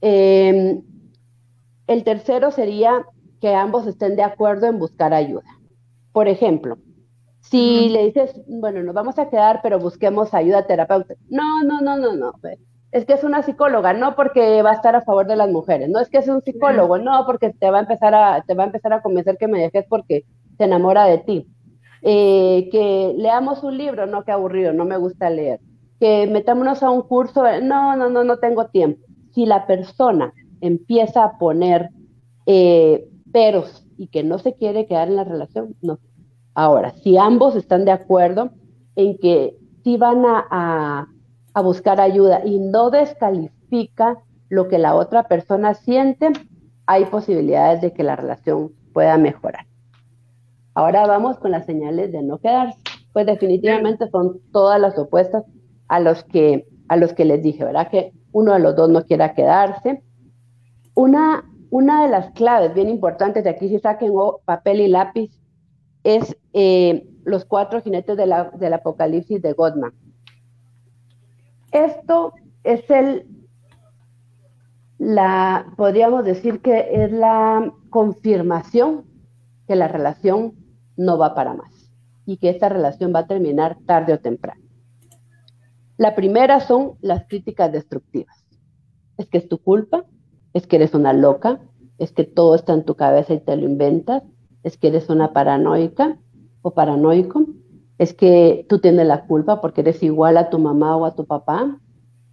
[0.00, 0.82] Em,
[1.86, 3.06] el tercero sería
[3.40, 5.44] que ambos estén de acuerdo en buscar ayuda.
[6.12, 6.78] Por ejemplo,
[7.40, 11.16] si le dices, bueno, nos vamos a quedar, pero busquemos ayuda terapéutica.
[11.28, 12.32] No, no, no, no, no.
[12.92, 15.88] Es que es una psicóloga, no porque va a estar a favor de las mujeres.
[15.88, 18.64] No es que es un psicólogo, no porque te va a empezar a, te va
[18.64, 20.26] a empezar a convencer que me dejes porque
[20.58, 21.46] se enamora de ti.
[22.02, 25.60] Eh, que leamos un libro, no, qué aburrido, no me gusta leer,
[26.00, 29.00] que metámonos a un curso, no, no, no, no tengo tiempo.
[29.32, 31.90] Si la persona empieza a poner
[32.44, 35.98] eh, peros y que no se quiere quedar en la relación, no.
[36.54, 38.50] Ahora, si ambos están de acuerdo
[38.96, 41.06] en que sí van a, a
[41.60, 46.30] buscar ayuda y no descalifica lo que la otra persona siente,
[46.86, 49.66] hay posibilidades de que la relación pueda mejorar.
[50.74, 52.78] Ahora vamos con las señales de no quedarse.
[53.12, 55.44] Pues definitivamente son todas las opuestas
[55.88, 57.90] a los que, a los que les dije, ¿verdad?
[57.90, 60.02] Que uno de los dos no quiera quedarse.
[60.94, 64.12] Una, una de las claves bien importantes de aquí, si saquen
[64.44, 65.30] papel y lápiz,
[66.04, 69.92] es eh, los cuatro jinetes del apocalipsis de Godman.
[71.72, 73.26] Esto es el,
[74.98, 79.04] la, podríamos decir que es la confirmación
[79.66, 80.54] que la relación
[80.96, 81.90] no va para más
[82.26, 84.62] y que esta relación va a terminar tarde o temprano.
[85.96, 88.44] La primera son las críticas destructivas.
[89.16, 90.04] Es que es tu culpa,
[90.52, 91.60] es que eres una loca,
[91.98, 94.22] es que todo está en tu cabeza y te lo inventas,
[94.62, 96.18] es que eres una paranoica
[96.62, 97.46] o paranoico,
[98.02, 101.24] es que tú tienes la culpa porque eres igual a tu mamá o a tu
[101.24, 101.78] papá,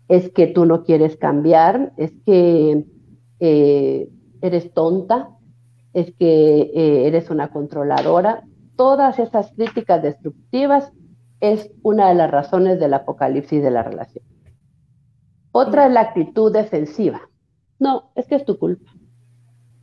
[0.08, 2.86] es que tú no quieres cambiar, es que
[3.40, 4.10] eh,
[4.42, 5.30] eres tonta,
[5.94, 8.44] es que eh, eres una controladora.
[8.78, 10.92] Todas esas críticas destructivas
[11.40, 14.26] es una de las razones del apocalipsis de la relación.
[15.52, 17.22] Otra es la actitud defensiva.
[17.78, 18.90] No, es que es tu culpa.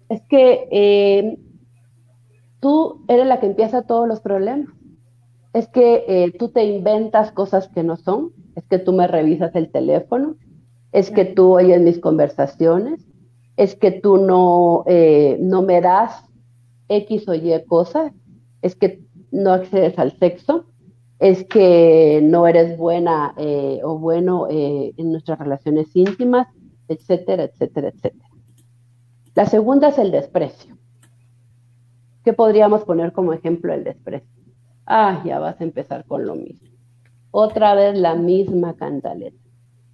[0.09, 1.39] Es que eh,
[2.59, 4.76] tú eres la que empieza todos los problemas.
[5.57, 8.33] Es que eh, tú te inventas cosas que no son.
[8.55, 10.37] Es que tú me revisas el teléfono.
[10.93, 13.07] Es que tú oyes mis conversaciones.
[13.57, 16.25] Es que tú no, eh, no me das
[16.89, 18.13] X o Y cosas.
[18.61, 20.67] Es que no accedes al sexo
[21.19, 26.49] es que no eres buena eh, o bueno eh, en nuestras relaciones íntimas,
[26.89, 28.29] etcétera, etcétera, etcétera.
[29.35, 30.77] La segunda es el desprecio.
[32.25, 34.36] ¿Qué podríamos poner como ejemplo el desprecio?
[34.87, 36.69] Ah, ya vas a empezar con lo mismo.
[37.31, 39.37] Otra vez la misma cantaleta.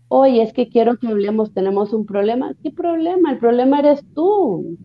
[0.09, 2.55] Oye, es que quiero que hablemos, tenemos un problema.
[2.63, 3.33] ¿Qué problema?
[3.33, 4.77] El problema eres tú.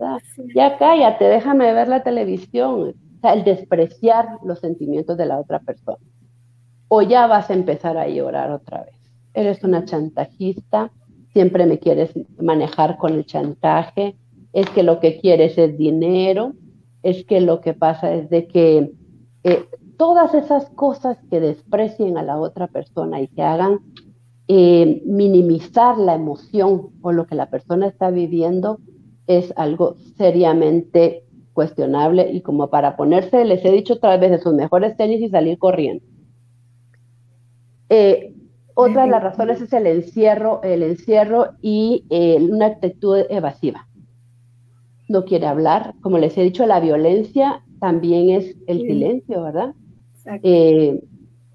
[0.56, 2.96] ya cállate, déjame ver la televisión.
[3.17, 6.00] O sea, el despreciar los sentimientos de la otra persona
[6.88, 8.96] o ya vas a empezar a llorar otra vez.
[9.34, 10.91] Eres una chantajista,
[11.34, 14.15] siempre me quieres manejar con el chantaje,
[14.54, 16.54] es que lo que quieres es dinero,
[17.04, 18.91] es que lo que pasa es de que
[19.43, 19.65] eh,
[19.98, 23.80] todas esas cosas que desprecien a la otra persona y que hagan
[24.48, 28.80] eh, minimizar la emoción o lo que la persona está viviendo
[29.26, 34.54] es algo seriamente cuestionable y como para ponerse, les he dicho otra vez, de sus
[34.54, 36.06] mejores tenis y salir corriendo.
[37.90, 38.34] Eh,
[38.76, 43.88] otra de las razones es el encierro, el encierro y eh, una actitud evasiva.
[45.10, 45.96] No quiere hablar.
[46.02, 49.74] Como les he dicho, la violencia también es el silencio, ¿verdad?
[50.44, 51.02] Eh,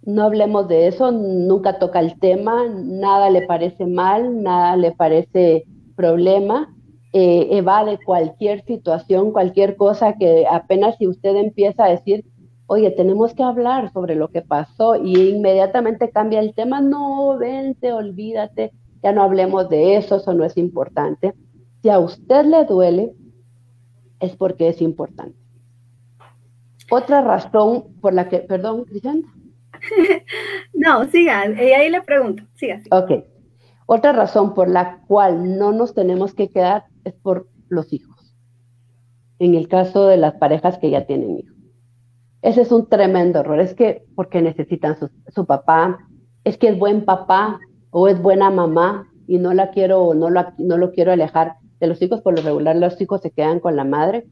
[0.05, 5.65] no hablemos de eso, nunca toca el tema, nada le parece mal, nada le parece
[5.95, 6.75] problema,
[7.13, 12.25] evade cualquier situación, cualquier cosa que apenas si usted empieza a decir,
[12.67, 17.93] oye, tenemos que hablar sobre lo que pasó y inmediatamente cambia el tema, no, vente,
[17.93, 21.35] olvídate, ya no hablemos de eso, eso no es importante.
[21.83, 23.13] Si a usted le duele,
[24.21, 25.42] es porque es importante.
[26.91, 29.23] Otra razón por la que, perdón, Cristian.
[30.75, 32.81] no, siga, y ahí le pregunto, siga.
[32.91, 33.25] Ok.
[33.87, 38.35] Otra razón por la cual no nos tenemos que quedar es por los hijos.
[39.39, 41.57] En el caso de las parejas que ya tienen hijos.
[42.43, 43.61] Ese es un tremendo error.
[43.61, 44.97] Es que porque necesitan
[45.29, 45.99] su, papá,
[46.45, 50.77] es que es buen papá o es buena mamá y no la quiero no, no
[50.77, 52.21] lo quiero alejar de los hijos.
[52.21, 54.27] Por lo regular, los hijos se quedan con la madre.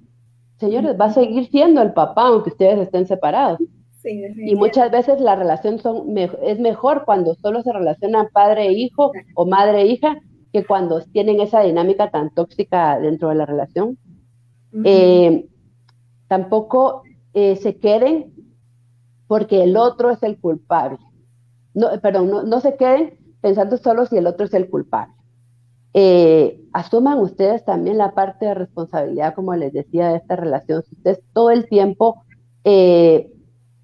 [0.61, 3.59] Señores, va a seguir siendo el papá aunque ustedes estén separados.
[4.05, 9.11] y muchas veces la relación son, es mejor cuando solo se relacionan padre e hijo
[9.35, 10.21] o madre e hija
[10.53, 13.99] que cuando tienen esa dinámica tan tóxica dentro de la relación.
[14.85, 15.49] Eh,
[16.29, 18.33] tampoco eh, se queden
[19.27, 20.99] porque el otro es el culpable.
[21.73, 25.15] No, perdón, no, se queden pensando solo si el otro es el culpable.
[25.93, 30.83] Eh, asuman ustedes también la parte de responsabilidad, como les decía, de esta relación.
[30.83, 32.23] Si ustedes todo el tiempo
[32.65, 33.33] eh,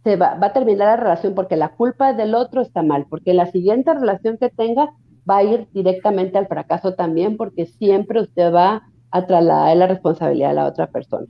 [0.05, 3.35] se va, va, a terminar la relación porque la culpa del otro está mal, porque
[3.35, 4.91] la siguiente relación que tenga
[5.29, 10.51] va a ir directamente al fracaso también, porque siempre usted va a trasladar la responsabilidad
[10.51, 11.27] a la otra persona.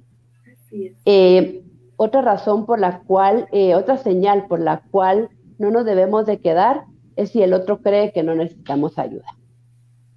[1.04, 1.54] Es
[1.96, 6.40] otra razón por la cual, eh, otra señal por la cual no nos debemos de
[6.40, 6.84] quedar
[7.16, 9.24] es si el otro cree que no necesitamos ayuda.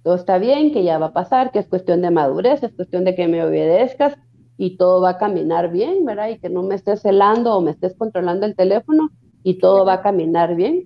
[0.02, 3.04] Todo está bien, que ya va a pasar, que es cuestión de madurez, es cuestión
[3.04, 4.16] de que me obedezcas
[4.56, 6.28] y todo va a caminar bien, ¿verdad?
[6.28, 9.10] Y que no me estés celando o me estés controlando el teléfono
[9.42, 10.84] y todo va a caminar bien.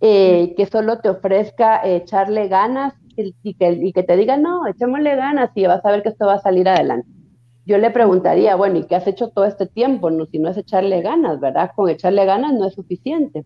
[0.00, 5.16] Eh, que solo te ofrezca echarle ganas y, que, y que te diga, no, echémosle
[5.16, 7.08] ganas y vas a ver que esto va a salir adelante
[7.66, 10.10] yo le preguntaría, bueno, ¿y qué has hecho todo este tiempo?
[10.10, 11.70] No, si no es echarle ganas, ¿verdad?
[11.74, 13.44] Con echarle ganas no es suficiente.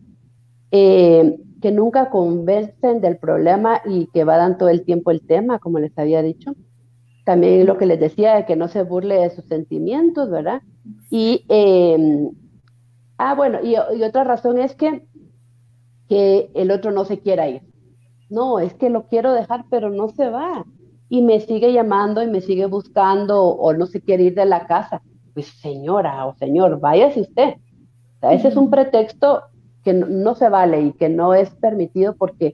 [0.72, 5.78] Eh, que nunca convencen del problema y que vadan todo el tiempo el tema, como
[5.78, 6.54] les había dicho.
[7.24, 10.62] También lo que les decía de que no se burle de sus sentimientos, ¿verdad?
[11.10, 12.30] Y, em,
[13.18, 15.06] ah, bueno, y, y, otra razón es que,
[16.08, 17.62] que el otro no se quiera ir.
[18.30, 20.64] No, es que lo quiero dejar, pero no se va
[21.08, 24.66] y me sigue llamando y me sigue buscando o, no se quiere ir de la
[24.66, 25.02] casa.
[25.34, 27.54] Pues señora o señor, váyase usted.
[28.22, 29.42] ese es un pretexto
[29.88, 32.52] que no, se vale y que no es permitido porque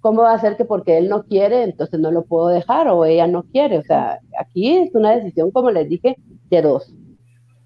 [0.00, 3.04] ¿cómo va a ser que porque él no quiere, entonces no lo puedo dejar o
[3.04, 3.78] ella no quiere?
[3.78, 6.16] O sea, aquí es una decisión, como les dije,
[6.48, 6.94] de dos.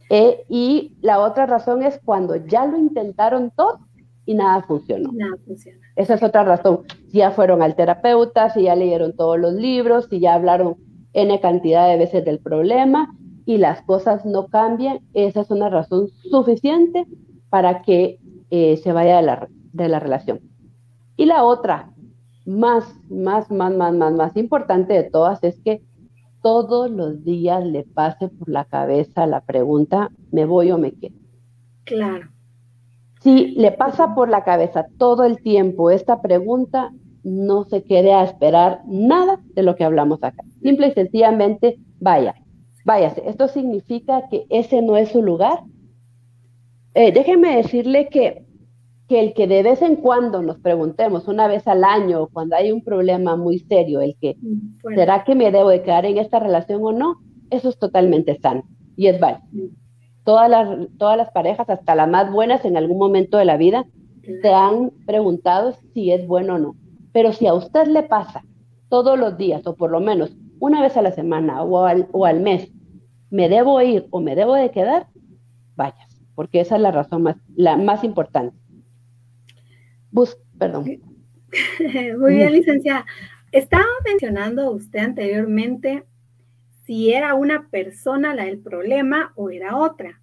[0.09, 3.81] Eh, y la otra razón es cuando ya lo intentaron todo
[4.25, 5.11] y nada funcionó.
[5.13, 5.79] Nada funciona.
[5.97, 6.81] Esa es otra razón.
[7.11, 10.77] Si ya fueron al terapeuta, si ya leyeron todos los libros, si ya hablaron
[11.13, 16.09] N cantidad de veces del problema y las cosas no cambian, esa es una razón
[16.31, 17.07] suficiente
[17.51, 18.19] para que
[18.51, 20.41] eh, se vaya de la, de la relación.
[21.17, 21.93] Y la otra,
[22.47, 25.83] más, más, más, más, más, más importante de todas es que
[26.43, 31.15] todos los días le pase por la cabeza la pregunta, ¿me voy o me quedo?
[31.85, 32.29] Claro.
[33.21, 38.25] Si le pasa por la cabeza todo el tiempo esta pregunta, no se quede a
[38.25, 40.43] esperar nada de lo que hablamos acá.
[40.63, 42.35] Simple y sencillamente, vaya,
[42.87, 43.23] váyase.
[43.29, 45.61] Esto significa que ese no es su lugar.
[46.95, 48.45] Eh, déjeme decirle que
[49.11, 52.71] que el que de vez en cuando nos preguntemos, una vez al año, cuando hay
[52.71, 56.39] un problema muy serio, el que, mm, ¿será que me debo de quedar en esta
[56.39, 57.17] relación o no?
[57.51, 58.63] Eso es totalmente sano
[58.97, 59.43] y es válido.
[60.23, 63.85] Todas las, todas las parejas, hasta las más buenas en algún momento de la vida,
[64.43, 66.77] se han preguntado si es bueno o no.
[67.13, 68.45] Pero si a usted le pasa
[68.89, 72.27] todos los días, o por lo menos una vez a la semana o al, o
[72.27, 72.71] al mes,
[73.29, 75.09] me debo ir o me debo de quedar,
[75.75, 76.10] vayas,
[76.41, 78.57] porque esa es la razón más, la más importante
[80.59, 80.85] perdón.
[82.19, 83.05] Muy bien, licenciada.
[83.53, 86.05] Estaba mencionando usted anteriormente
[86.87, 90.19] si era una persona la del problema o era otra.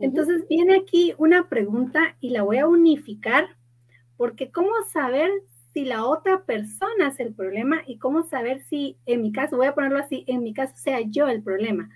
[0.00, 3.48] Entonces viene aquí una pregunta y la voy a unificar
[4.16, 5.30] porque ¿cómo saber
[5.72, 9.68] si la otra persona es el problema y cómo saber si en mi caso, voy
[9.68, 11.88] a ponerlo así, en mi caso sea yo el problema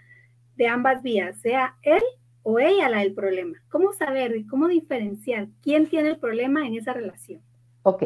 [0.54, 2.02] de ambas vías, sea él
[2.44, 3.58] o ella la del problema.
[3.70, 7.40] ¿Cómo saber y cómo diferenciar quién tiene el problema en esa relación?
[7.82, 8.04] Ok,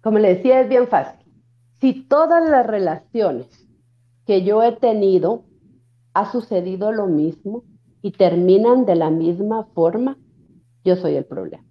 [0.00, 1.20] como le decía, es bien fácil.
[1.80, 3.68] Si todas las relaciones
[4.26, 5.44] que yo he tenido
[6.14, 7.64] ha sucedido lo mismo
[8.00, 10.18] y terminan de la misma forma,
[10.84, 11.64] yo soy el problema.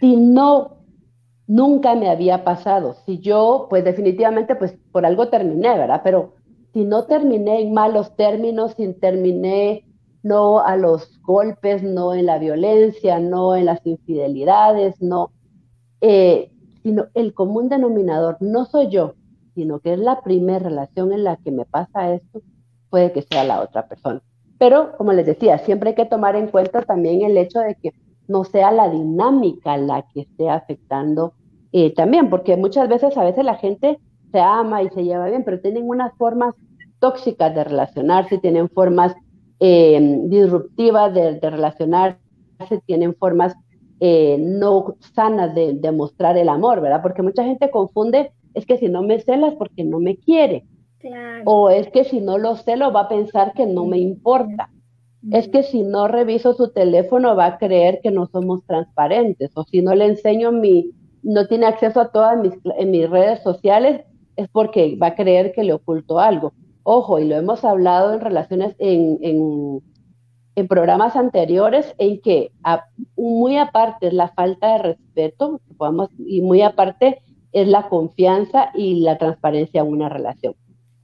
[0.00, 0.78] Si no,
[1.46, 2.94] nunca me había pasado.
[3.04, 6.02] Si yo, pues definitivamente, pues por algo terminé, ¿verdad?
[6.04, 6.34] Pero
[6.72, 9.87] si no terminé en malos términos, si terminé
[10.28, 15.32] no a los golpes, no en la violencia, no en las infidelidades, no,
[16.00, 19.14] eh, sino el común denominador no soy yo,
[19.54, 22.42] sino que es la primera relación en la que me pasa esto,
[22.90, 24.22] puede que sea la otra persona.
[24.58, 27.92] Pero, como les decía, siempre hay que tomar en cuenta también el hecho de que
[28.26, 31.32] no sea la dinámica la que esté afectando
[31.72, 33.98] eh, también, porque muchas veces, a veces la gente
[34.32, 36.54] se ama y se lleva bien, pero tienen unas formas
[36.98, 39.14] tóxicas de relacionarse, tienen formas
[39.60, 42.18] eh, disruptivas de, relacionarse,
[42.86, 43.54] tienen formas
[44.00, 47.02] eh, no sanas de, demostrar el amor, ¿verdad?
[47.02, 50.64] Porque mucha gente confunde, es que si no me celas porque no me quiere.
[51.44, 54.70] O es que si no lo celo va a pensar que no me importa.
[55.32, 59.50] Es que si no reviso su teléfono va a creer que no somos transparentes.
[59.54, 60.90] O si no le enseño mi,
[61.22, 64.02] no tiene acceso a todas mis, en mis redes sociales,
[64.36, 66.52] es porque va a creer que le oculto algo.
[66.90, 72.50] Ojo, y lo hemos hablado en relaciones, en, en, programas anteriores, en que
[73.14, 75.60] muy aparte es la falta de respeto,
[76.16, 77.20] y muy aparte
[77.52, 80.54] es la confianza y la transparencia en una relación.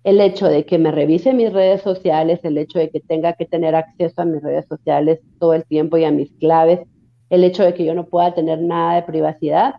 [0.05, 3.44] El hecho de que me revise mis redes sociales, el hecho de que tenga que
[3.44, 6.81] tener acceso a mis redes sociales todo el tiempo y a mis claves,
[7.29, 9.75] el hecho de que yo no pueda tener nada de privacidad,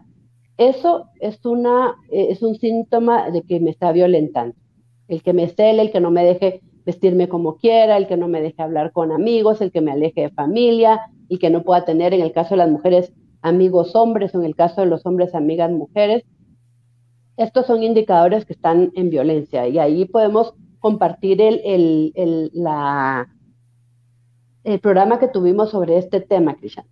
[0.58, 4.56] eso es, una, es un síntoma de que me está violentando
[5.08, 8.28] el que me cele, el que no me deje vestirme como quiera, el que no
[8.28, 11.86] me deje hablar con amigos, el que me aleje de familia, y que no pueda
[11.86, 15.06] tener, en el caso de las mujeres, amigos hombres, o en el caso de los
[15.06, 16.24] hombres, amigas mujeres.
[17.38, 23.28] Estos son indicadores que están en violencia y ahí podemos compartir el, el, la,
[24.64, 26.86] el programa que tuvimos sobre este tema, Cristian.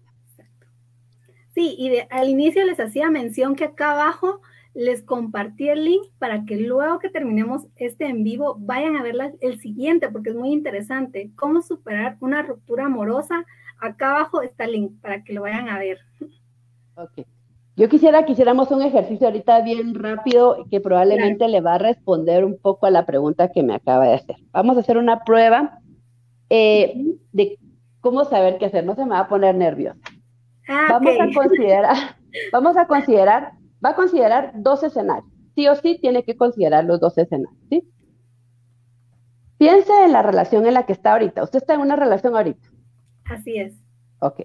[1.54, 4.42] Sí, y al inicio les hacía mención que acá abajo
[4.74, 9.16] les compartí el link para que luego que terminemos este en vivo vayan a ver
[9.42, 11.32] el siguiente porque es muy interesante.
[11.36, 13.46] Cómo superar una ruptura amorosa.
[13.80, 16.00] Acá abajo está el link para que lo vayan a ver.
[16.96, 17.26] Ok.
[17.76, 22.46] Yo quisiera que hiciéramos un ejercicio ahorita bien rápido que probablemente le va a responder
[22.46, 24.36] un poco a la pregunta que me acaba de hacer.
[24.52, 25.80] Vamos a hacer una prueba
[26.50, 26.94] eh,
[27.32, 27.58] de
[28.00, 28.86] cómo saber qué hacer.
[28.86, 30.00] No se me va a poner nerviosa.
[30.68, 31.96] Ah, vamos a considerar,
[32.52, 33.54] vamos a considerar
[33.84, 35.32] va a considerar dos escenarios.
[35.56, 37.88] Sí o sí tiene que considerar los dos escenarios, ¿sí?
[39.58, 41.44] Piense en la relación en la que está ahorita.
[41.44, 42.68] Usted está en una relación ahorita.
[43.26, 43.76] Así es.
[44.20, 44.42] Ok.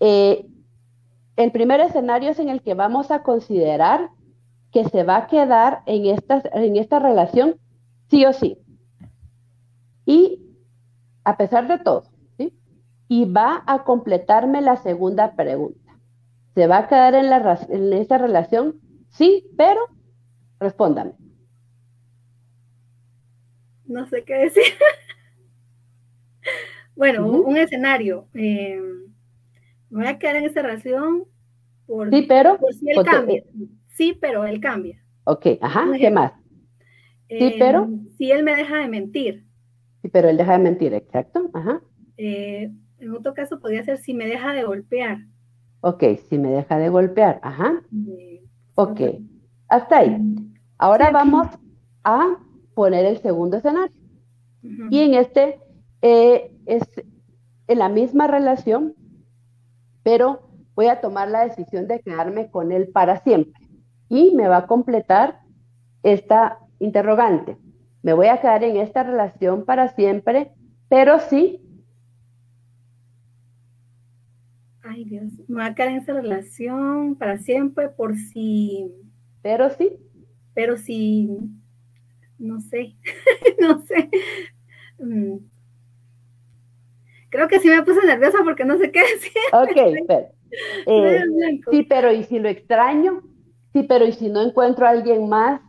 [0.00, 0.46] Eh,
[1.36, 4.10] el primer escenario es en el que vamos a considerar
[4.72, 7.56] que se va a quedar en esta, en esta relación
[8.08, 8.58] sí o sí.
[10.06, 10.42] Y
[11.24, 12.04] a pesar de todo,
[12.36, 12.52] ¿sí?
[13.08, 15.85] Y va a completarme la segunda pregunta.
[16.56, 18.80] ¿Se va a quedar en, la, en esta relación?
[19.10, 19.78] Sí, pero
[20.58, 21.12] respóndame.
[23.84, 24.64] No sé qué decir.
[26.96, 28.26] bueno, un escenario.
[28.32, 28.80] Eh,
[29.90, 31.24] me voy a quedar en esta relación
[31.84, 33.44] por, sí, pero, si él cambia.
[33.88, 35.04] Sí, pero él cambia.
[35.24, 36.32] Ok, ajá, ¿qué más?
[37.28, 37.86] Sí, eh, pero.
[38.16, 39.44] Si él me deja de mentir.
[40.00, 41.82] Sí, pero él deja de mentir, exacto, ajá.
[42.16, 45.18] Eh, en otro caso podría ser si me deja de golpear.
[45.80, 47.82] Ok, si me deja de golpear, ajá.
[48.74, 49.00] ok,
[49.68, 50.18] hasta ahí.
[50.78, 51.48] Ahora vamos
[52.04, 52.36] a
[52.74, 53.96] poner el segundo escenario.
[54.90, 55.60] Y en este
[56.02, 56.82] eh, es
[57.68, 58.94] en la misma relación,
[60.02, 63.60] pero voy a tomar la decisión de quedarme con él para siempre.
[64.08, 65.40] Y me va a completar
[66.02, 67.56] esta interrogante.
[68.02, 70.52] Me voy a quedar en esta relación para siempre,
[70.88, 71.62] pero sí.
[74.88, 78.92] Ay Dios, me voy a quedar en esa relación para siempre por si.
[79.42, 79.98] Pero sí.
[80.54, 81.28] Pero si.
[82.38, 82.94] No sé,
[83.60, 84.08] no sé.
[84.98, 85.38] Mm.
[87.30, 89.32] Creo que sí me puse nerviosa porque no sé qué decir.
[89.52, 90.28] Ok, pero,
[90.86, 91.22] eh,
[91.70, 93.22] sí, pero ¿y si lo extraño?
[93.72, 95.60] Sí, pero ¿y si no encuentro a alguien más?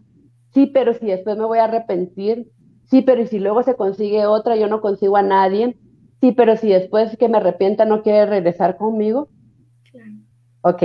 [0.53, 2.51] Sí, pero si después me voy a arrepentir.
[2.85, 5.77] Sí, pero ¿y si luego se consigue otra, yo no consigo a nadie?
[6.21, 9.29] Sí, pero si después que me arrepienta no quiere regresar conmigo.
[9.91, 10.11] Claro.
[10.61, 10.83] Ok,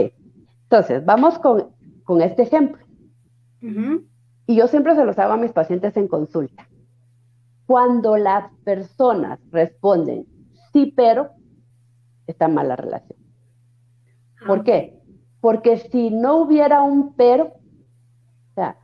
[0.65, 1.69] entonces vamos con,
[2.05, 2.83] con este ejemplo.
[4.47, 6.69] Y yo siempre se los hago a mis pacientes en consulta.
[7.67, 10.27] Cuando las personas responden
[10.73, 11.31] sí, pero,
[12.27, 13.19] está mal la relación.
[14.47, 14.99] ¿Por ah, qué?
[15.41, 18.77] Porque si no hubiera un pero, o sea,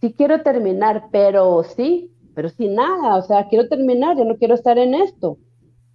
[0.00, 4.54] si quiero terminar, pero sí, pero sin nada, o sea, quiero terminar, yo no quiero
[4.54, 5.38] estar en esto.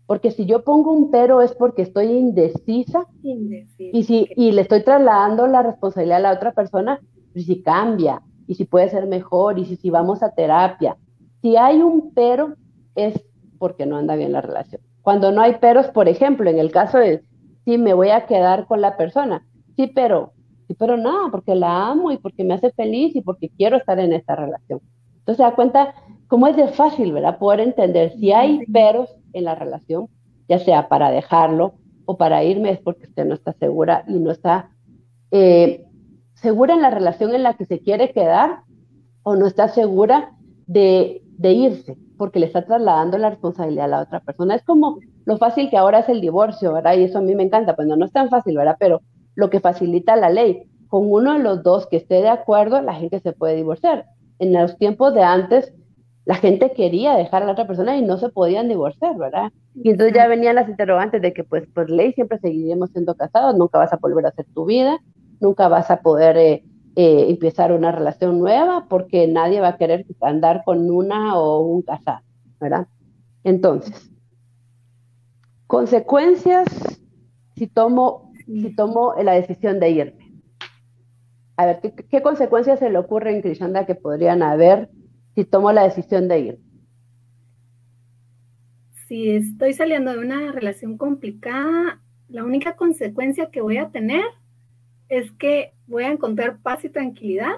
[0.09, 4.83] Porque si yo pongo un pero es porque estoy indecisa, y, si, y le estoy
[4.83, 6.99] trasladando la responsabilidad a la otra persona,
[7.35, 10.97] y si cambia, y si puede ser mejor, y si, si vamos a terapia.
[11.43, 12.55] Si hay un pero,
[12.95, 13.23] es
[13.59, 14.81] porque no anda bien la relación.
[15.03, 17.21] Cuando no hay peros, por ejemplo, en el caso de
[17.65, 19.45] sí, me voy a quedar con la persona,
[19.75, 20.33] sí, pero,
[20.67, 23.99] sí, pero nada, porque la amo y porque me hace feliz y porque quiero estar
[23.99, 24.81] en esta relación.
[25.19, 25.93] Entonces se da cuenta
[26.29, 27.37] cómo es de fácil, ¿verdad?
[27.37, 30.07] Poder entender si hay peros en la relación,
[30.47, 31.73] ya sea para dejarlo
[32.05, 34.69] o para irme, es porque usted no está segura y no está
[35.31, 35.83] eh,
[36.35, 38.61] segura en la relación en la que se quiere quedar
[39.23, 40.31] o no está segura
[40.65, 44.53] de, de irse porque le está trasladando la responsabilidad a la otra persona.
[44.53, 46.95] Es como lo fácil que ahora es el divorcio, ¿verdad?
[46.97, 48.75] Y eso a mí me encanta, pues no, no es tan fácil, ¿verdad?
[48.77, 49.01] Pero
[49.35, 52.93] lo que facilita la ley, con uno de los dos que esté de acuerdo, la
[52.93, 54.05] gente se puede divorciar.
[54.37, 55.73] En los tiempos de antes,
[56.29, 59.51] la gente quería dejar a la otra persona y no se podían divorciar, ¿verdad?
[59.73, 63.57] Y entonces ya venían las interrogantes de que, pues, por ley siempre seguiremos siendo casados,
[63.57, 64.99] nunca vas a volver a hacer tu vida,
[65.39, 66.63] nunca vas a poder eh,
[66.95, 71.81] eh, empezar una relación nueva porque nadie va a querer andar con una o un
[71.81, 72.21] casado,
[72.59, 72.85] ¿verdad?
[73.43, 74.11] Entonces,
[75.65, 76.67] consecuencias
[77.55, 80.41] si tomo, si tomo la decisión de irme.
[81.57, 84.91] A ver, ¿qué, consecuencias se le ocurren, Krishanda, que podrían haber
[85.39, 86.59] si tomo la decisión de ir?
[89.07, 94.25] Si estoy saliendo de una relación complicada, la única consecuencia que voy a tener
[95.07, 97.53] es que voy a encontrar paz y tranquilidad.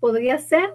[0.00, 0.70] Podría ser.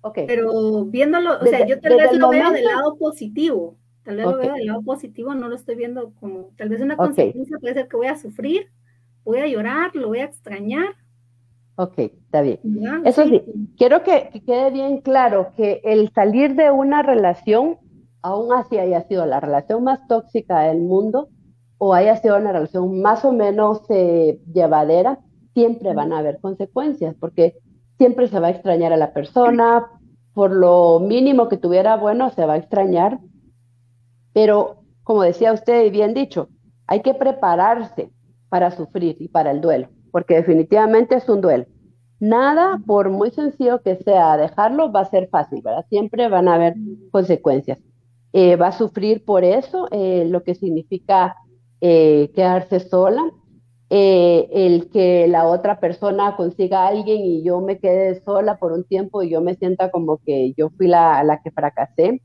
[0.00, 0.20] Ok.
[0.26, 3.76] Pero viéndolo, o sea, yo tal vez lo veo del lado positivo.
[4.02, 6.96] Tal vez lo veo del lado positivo, no lo estoy viendo como, tal vez una
[6.96, 8.70] consecuencia puede ser que voy a sufrir,
[9.24, 10.94] voy a llorar, lo voy a extrañar.
[11.76, 12.60] Ok, está bien.
[13.04, 13.42] Eso sí,
[13.76, 17.78] quiero que, que, quede bien claro que el salir de una relación,
[18.22, 21.28] aún así haya sido la relación más tóxica del mundo,
[21.78, 25.18] o haya sido una relación más o menos eh, llevadera,
[25.52, 27.58] siempre van a haber consecuencias, porque
[27.98, 29.86] siempre se va a extrañar a la persona,
[30.32, 33.20] por lo mínimo que tuviera bueno, se va a extrañar,
[34.32, 36.48] pero como decía usted y bien dicho,
[36.86, 38.10] hay que prepararse
[38.48, 41.66] para sufrir y para el duelo, porque definitivamente es un duelo.
[42.20, 45.84] Nada, por muy sencillo que sea dejarlo, va a ser fácil, ¿verdad?
[45.88, 46.76] Siempre van a haber
[47.10, 47.80] consecuencias.
[48.32, 51.34] Eh, va a sufrir por eso, eh, lo que significa
[51.80, 53.24] eh, quedarse sola,
[53.90, 58.84] el que la otra persona consiga a alguien y yo me quede sola por un
[58.84, 62.22] tiempo y yo me sienta como que yo fui la, la que fracasé.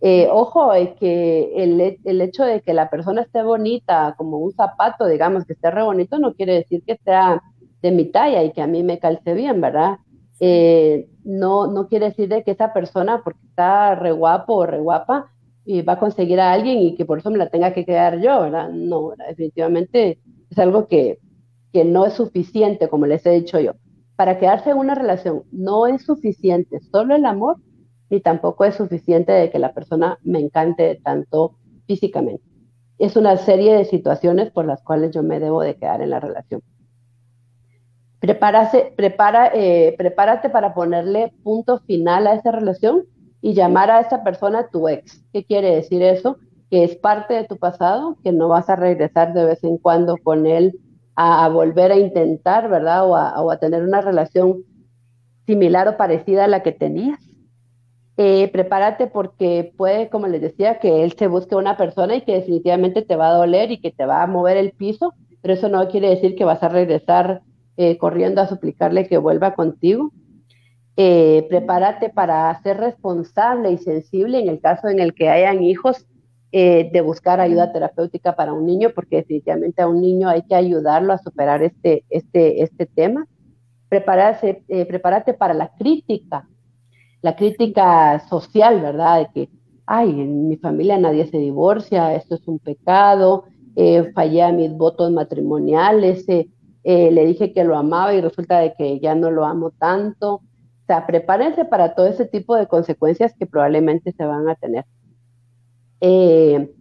[0.00, 0.70] Eh, ojo,
[1.00, 5.54] que el, el, hecho de que la persona esté bonita, como un zapato, digamos, que
[5.54, 7.42] esté re bonito, no quiere decir que sea
[7.82, 9.98] de mi talla y que a mí me calce bien, ¿verdad?
[10.40, 14.78] Eh, no, no quiere decir de que esa persona, porque está re guapo o re
[14.78, 15.32] guapa,
[15.64, 18.20] y va a conseguir a alguien y que por eso me la tenga que quedar
[18.20, 18.70] yo, ¿verdad?
[18.70, 20.18] No, definitivamente
[20.50, 21.18] es algo que,
[21.72, 23.72] que no es suficiente, como les he dicho yo.
[24.16, 27.56] Para quedarse en una relación no es suficiente solo el amor,
[28.10, 31.56] ni tampoco es suficiente de que la persona me encante tanto
[31.86, 32.44] físicamente.
[32.98, 36.20] Es una serie de situaciones por las cuales yo me debo de quedar en la
[36.20, 36.62] relación.
[38.20, 38.94] Prepárase,
[39.54, 43.04] eh, prepárate para ponerle punto final a esa relación
[43.40, 45.24] y llamar a esa persona tu ex.
[45.32, 46.38] ¿Qué quiere decir eso?
[46.70, 50.16] Que es parte de tu pasado, que no vas a regresar de vez en cuando
[50.16, 50.78] con él
[51.14, 53.08] a, volver a intentar, ¿verdad?
[53.08, 54.64] O a, o a, tener una relación
[55.46, 57.18] similar o parecida a la que tenías.
[58.20, 62.32] Eh, prepárate porque puede, como les decía, que él se busque una persona y que
[62.34, 65.68] definitivamente te va a doler y que te va a mover el piso, pero eso
[65.68, 67.42] no quiere decir que vas a regresar
[67.76, 70.10] eh, corriendo a suplicarle que vuelva contigo.
[70.96, 76.04] Eh, prepárate para ser responsable y sensible en el caso en el que hayan hijos,
[76.50, 80.56] eh, de buscar ayuda terapéutica para un niño, porque definitivamente a un niño hay que
[80.56, 83.28] ayudarlo a superar este, este, este tema.
[83.88, 86.48] Prepárate, prepárate para la crítica,
[87.22, 89.20] la crítica social, ¿verdad?
[89.20, 89.50] De que,
[89.86, 93.44] ay, en mi familia nadie se divorcia, esto es un pecado,
[94.14, 98.98] fallé a mis votos matrimoniales, eh, le dije que lo amaba y resulta de que
[99.00, 100.36] ya no lo amo tanto.
[100.36, 100.42] O
[100.86, 104.86] sea, prepárense para todo ese tipo de consecuencias que probablemente se van a tener.
[106.00, 106.74] Eh,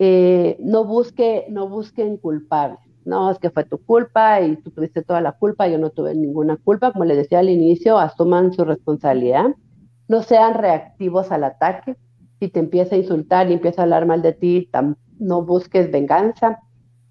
[0.00, 2.83] eh, no, busque, no busquen culpables.
[3.04, 6.14] No, es que fue tu culpa y tú tuviste toda la culpa, yo no tuve
[6.14, 6.92] ninguna culpa.
[6.92, 9.46] Como les decía al inicio, asuman su responsabilidad.
[10.08, 11.96] No sean reactivos al ataque.
[12.40, 14.70] Si te empieza a insultar y empieza a hablar mal de ti,
[15.18, 16.60] no busques venganza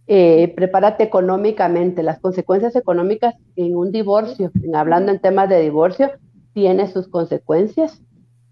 [0.08, 2.04] eh, prepárate económicamente.
[2.04, 6.12] Las consecuencias económicas en un divorcio, hablando en temas de divorcio,
[6.54, 8.02] tiene sus consecuencias.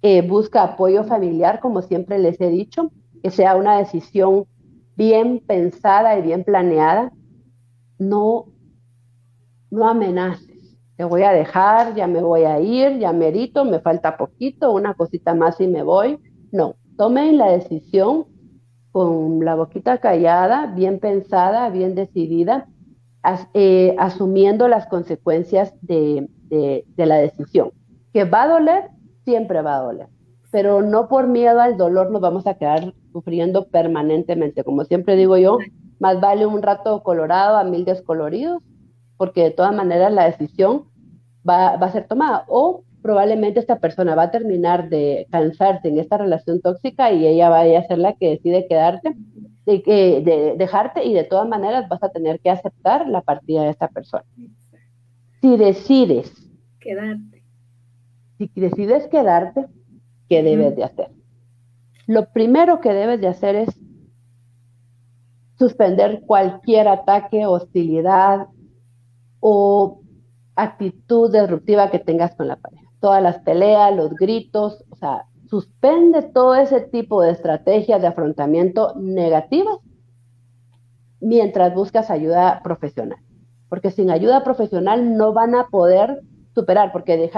[0.01, 4.45] Eh, busca apoyo familiar, como siempre les he dicho, que sea una decisión
[4.95, 7.11] bien pensada y bien planeada.
[8.01, 8.47] No,
[9.69, 10.75] no amenaces.
[10.97, 14.95] Te voy a dejar, ya me voy a ir, ya merito, me falta poquito, una
[14.95, 16.17] cosita más y me voy.
[16.51, 18.25] No, tomen la decisión
[18.91, 22.67] con la boquita callada, bien pensada, bien decidida,
[23.53, 26.27] eh, asumiendo las consecuencias de,
[26.97, 27.71] la decisión.
[28.13, 28.89] Que va a doler,
[29.25, 30.07] siempre va a doler,
[30.49, 34.63] pero no por miedo al dolor nos vamos a quedar sufriendo permanentemente.
[34.63, 35.59] Como siempre digo yo,
[36.01, 38.63] más vale un rato colorado a mil descoloridos,
[39.17, 40.85] porque de todas maneras la decisión
[41.47, 42.43] va, va a ser tomada.
[42.47, 47.49] O probablemente esta persona va a terminar de cansarse en esta relación tóxica y ella
[47.49, 49.13] va a ser la que decide quedarte,
[49.67, 49.77] de,
[50.25, 53.87] de dejarte y de todas maneras vas a tener que aceptar la partida de esta
[53.87, 54.25] persona.
[55.39, 56.33] Si decides
[56.79, 57.43] quedarte,
[58.39, 59.67] si decides quedarte,
[60.27, 61.09] ¿qué debes de hacer?
[62.07, 63.69] Lo primero que debes de hacer es
[65.61, 68.47] suspender cualquier ataque, hostilidad
[69.39, 70.01] o
[70.55, 76.21] actitud disruptiva que tengas con la pareja todas las peleas, los gritos, o sea, suspende
[76.21, 79.79] todo ese tipo de estrategias de afrontamiento negativas
[81.19, 83.19] mientras buscas ayuda profesional.
[83.67, 86.21] Porque sin ayuda profesional no van a poder
[86.53, 87.29] superar, porque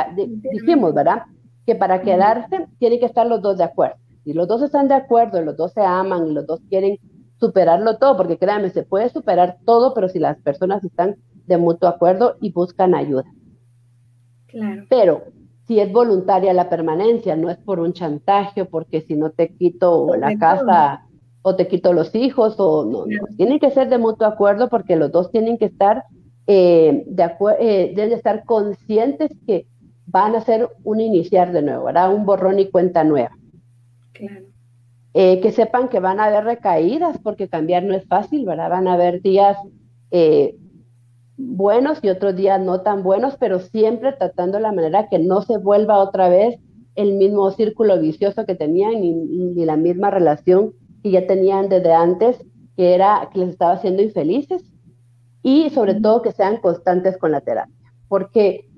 [0.52, 1.24] dijimos, ¿verdad?
[1.66, 3.96] Que para quedarse tienen que estar los dos de acuerdo.
[4.24, 6.98] Si los dos están de acuerdo, y los dos se aman y los dos quieren
[7.44, 11.90] superarlo todo, porque créanme, se puede superar todo, pero si las personas están de mutuo
[11.90, 13.26] acuerdo y buscan ayuda.
[14.48, 14.86] Claro.
[14.90, 15.24] Pero
[15.68, 20.16] si es voluntaria la permanencia, no es por un chantaje, porque si no te quito
[20.16, 21.06] la casa
[21.42, 23.04] o te quito los hijos, o no,
[23.36, 26.06] tienen que ser de mutuo acuerdo porque los dos tienen que estar
[26.48, 27.24] eh, de
[27.60, 29.68] eh, deben estar conscientes que
[30.06, 32.14] van a ser un iniciar de nuevo, ¿verdad?
[32.14, 33.32] Un borrón y cuenta nueva.
[34.14, 34.53] Claro.
[35.16, 38.70] Eh, que sepan que van a haber recaídas, porque cambiar no es fácil, ¿verdad?
[38.70, 39.58] Van a haber días
[41.38, 45.58] buenos y otros días no tan buenos, pero siempre tratando la manera que no se
[45.58, 46.60] vuelva otra vez
[46.96, 52.38] el mismo círculo vicioso que tenían ni, la misma relación que ya tenían desde antes,
[52.78, 54.64] que era que les estaba haciendo infelices
[55.42, 58.70] y sobre todo que sean constantes con la terapia, porque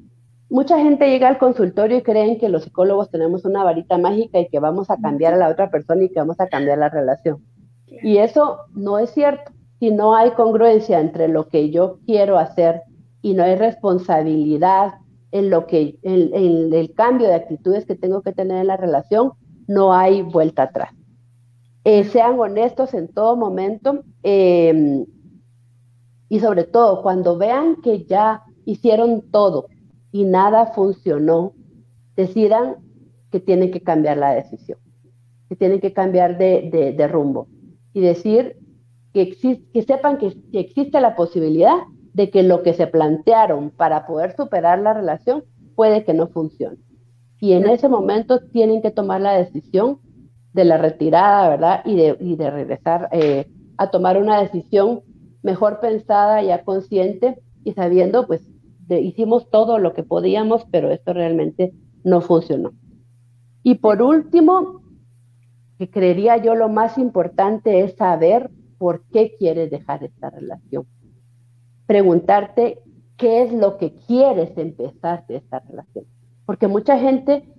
[0.50, 4.48] mucha gente llega al consultorio y creen que los psicólogos tenemos una varita mágica y
[4.48, 7.44] que vamos a cambiar a la otra persona y que vamos a cambiar la relación.
[7.88, 12.82] Y eso no es cierto si no hay congruencia entre lo que yo quiero hacer
[13.22, 14.96] y no hay responsabilidad
[15.32, 19.34] en lo que en, el cambio de actitudes que tengo que tener en la relación,
[19.68, 20.92] no hay vuelta atrás.
[21.84, 24.04] Eh, sean honestos en todo momento.
[24.24, 25.06] Em,
[26.28, 29.68] Y sobre todo, cuando vean que ya hicieron todo
[30.16, 31.52] y nada funcionó,
[32.16, 32.78] decidan
[33.34, 34.80] que tienen que cambiar la decisión,
[35.50, 37.50] que tienen que cambiar de, rumbo
[37.92, 38.56] y decir
[39.12, 39.36] que,
[39.74, 41.76] que sepan que, que existe la posibilidad
[42.14, 45.44] de que lo que se plantearon para poder superar la relación
[45.76, 46.78] puede que no funcione.
[47.42, 50.00] Y en ese momento tienen que tomar la decisión
[50.54, 51.82] de la retirada, ¿verdad?
[51.84, 55.02] Y de, y de regresar eh, a tomar una decisión
[55.44, 58.55] mejor pensada, ya consciente y sabiendo, pues,
[58.90, 61.74] hicimos todo lo que podíamos, pero esto realmente
[62.04, 62.74] no funcionó.
[63.64, 64.82] Y por último,
[65.78, 70.86] que creería yo lo más importante es saber por qué quieres dejar esta relación.
[71.88, 72.80] Preguntarte
[73.18, 76.06] qué es lo que quieres empezar de esta relación.
[76.46, 77.50] Porque mucha gente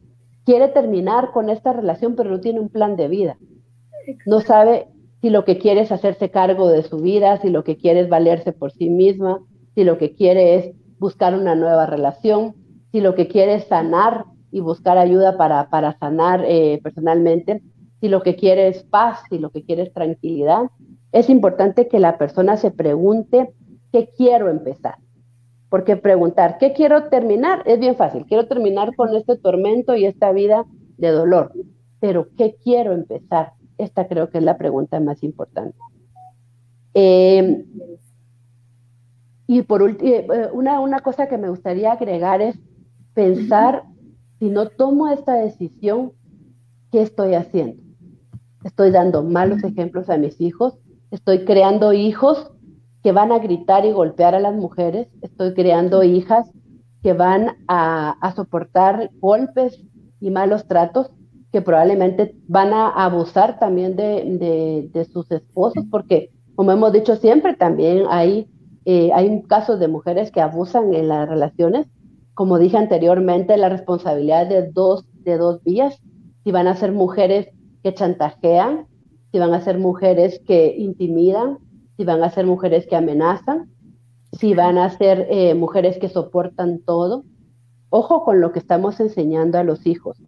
[0.45, 3.37] quiere terminar con esta relación, pero no tiene un plan de vida.
[4.27, 4.87] No sabe
[5.21, 8.09] si lo que quiere es hacerse cargo de su vida, si lo que quiere es
[8.09, 9.41] valerse por sí misma,
[9.75, 12.55] si lo que quiere es buscar una nueva relación,
[12.93, 17.63] si lo que quiere es sanar y buscar ayuda para, para sanar eh, personalmente,
[18.01, 20.71] si lo que quiere es paz, si lo que quiere es tranquilidad.
[21.13, 23.53] Es importante que la persona se pregunte
[23.93, 24.97] qué quiero empezar.
[25.69, 27.63] Porque preguntar, ¿qué quiero terminar?
[27.67, 28.25] Es bien fácil.
[28.27, 30.65] Quiero terminar con este tormento y esta vida
[30.97, 31.53] de dolor.
[32.01, 33.53] Pero ¿qué quiero empezar?
[33.79, 35.77] Esta creo que es la pregunta más importante.
[36.95, 37.65] Eh,
[39.47, 42.59] y por último, eh, una, una cosa que me gustaría agregar es
[43.15, 43.85] pensar,
[44.39, 46.13] si no tomo esta decisión,
[46.91, 47.83] ¿qué estoy haciendo?
[48.65, 50.79] Estoy dando malos ejemplos a mis hijos,
[51.11, 52.51] estoy creando hijos
[53.03, 56.51] que van a gritar y golpear a las mujeres, estoy creando hijas
[57.03, 59.81] que van a, soportar golpes
[60.21, 61.13] y malos tratos,
[61.53, 68.07] que probablemente van a abusar también de, sus esposos, porque como hemos dicho siempre, también
[68.11, 68.49] hay,
[68.89, 71.89] eh, hay casos de mujeres que abusan en las relaciones.
[72.35, 76.01] Como dije anteriormente, la responsabilidad de dos, de dos vías,
[76.45, 77.49] si van a ser mujeres
[77.83, 78.87] que chantajean,
[79.33, 81.59] si van a ser mujeres que intimidan,
[81.97, 83.73] si van a ser mujeres que amenazan,
[84.39, 87.25] si van a ser eh, mujeres que soportan todo.
[87.91, 90.23] Ojo con lo que estamos enseñando a los hijos.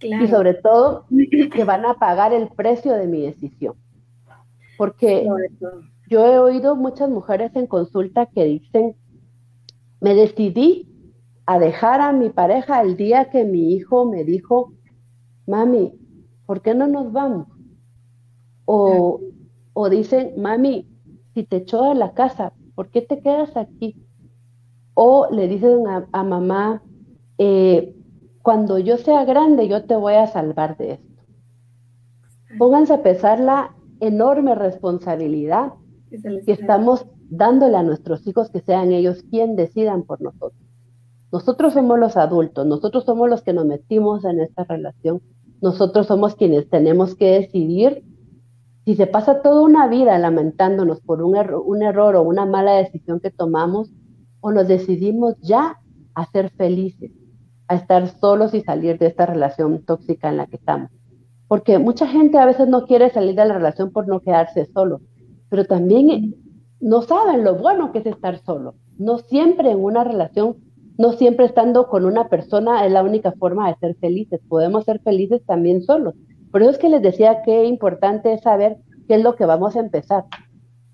[0.00, 1.06] Y sobre todo,
[1.52, 3.74] que van a pagar el precio de mi decisión.
[4.78, 5.26] Porque
[6.08, 8.96] yo he oído muchas mujeres en consulta que dicen,
[10.00, 10.88] me decidí
[11.46, 14.72] a dejar a mi pareja el día que mi hijo me dijo,
[15.46, 15.92] mami,
[16.46, 17.48] ¿por qué no nos vamos?
[18.66, 19.20] O,
[19.90, 20.88] dicen, mami,
[21.34, 23.96] si te echó de la casa, ¿por qué te quedas aquí?
[24.94, 26.82] O le dicen a, mamá,
[27.38, 27.94] eh,
[28.42, 31.22] cuando yo sea grande, yo te voy a salvar de esto.
[32.58, 35.72] Pónganse a pesar la enorme responsabilidad
[36.10, 40.60] que estamos dándole a nuestros hijos que sean ellos quien decidan por nosotros.
[41.32, 45.20] Nosotros somos los adultos, nosotros somos los que nos metimos en esta relación,
[45.60, 48.04] nosotros somos quienes tenemos que decidir
[48.84, 53.18] si se pasa toda una vida lamentándonos por un, un error o una mala decisión
[53.18, 53.90] que tomamos,
[54.40, 55.80] o nos decidimos ya
[56.14, 57.10] a ser felices,
[57.66, 60.90] a estar solos y salir de esta relación tóxica en la que estamos.
[61.48, 65.00] Porque mucha gente a veces no quiere salir de la relación por no quedarse solo,
[65.54, 66.34] pero también
[66.80, 68.74] no saben lo bueno que es estar solo.
[68.98, 70.56] No siempre en una relación,
[70.98, 74.40] no siempre estando con una persona es la única forma de ser felices.
[74.48, 76.16] Podemos ser felices también solos.
[76.50, 79.76] Por eso es que les decía que importante es saber qué es lo que vamos
[79.76, 80.24] a empezar.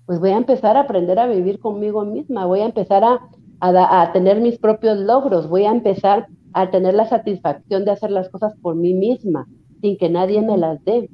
[0.05, 3.19] Pues voy a empezar a aprender a vivir conmigo misma, voy a empezar a,
[3.61, 8.29] a, tener mis propios logros, voy a empezar a tener la satisfacción de hacer las
[8.29, 9.47] cosas por mí misma,
[9.81, 11.09] sin que nadie me las dé.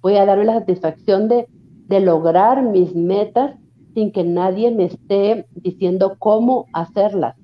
[0.00, 1.46] Voy a darme la satisfacción de,
[1.88, 3.56] de lograr mis metas
[3.94, 7.36] sin que nadie me esté diciendo cómo hacerlas.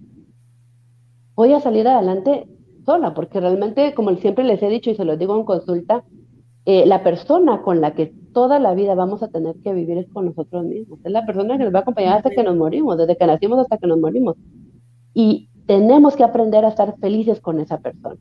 [1.34, 2.47] Voy a salir adelante
[2.84, 6.05] sola, porque realmente, como siempre les he dicho y se lo digo en consulta,
[6.64, 10.09] eh, la persona con la que toda la vida vamos a tener que vivir es
[10.11, 10.99] con nosotros mismos.
[11.05, 13.59] Es la persona que nos va a acompañar hasta que nos morimos, desde que nacimos
[13.59, 14.36] hasta que nos morimos.
[15.14, 18.16] Y tenemos que aprender a estar felices con esa persona.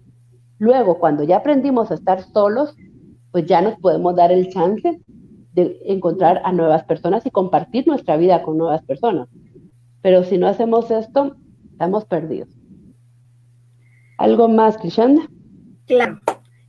[0.58, 2.76] Luego, cuando ya aprendimos a estar solos,
[3.32, 5.02] pues ya nos podemos dar el chance
[5.54, 9.30] de encontrar a nuevas personas y compartir nuestra vida con nuevas personas.
[10.02, 11.36] Pero si no hacemos esto,
[11.72, 12.50] estamos perdidos.
[14.18, 15.28] ¿Algo más, Krishanda?
[15.88, 16.20] Claro.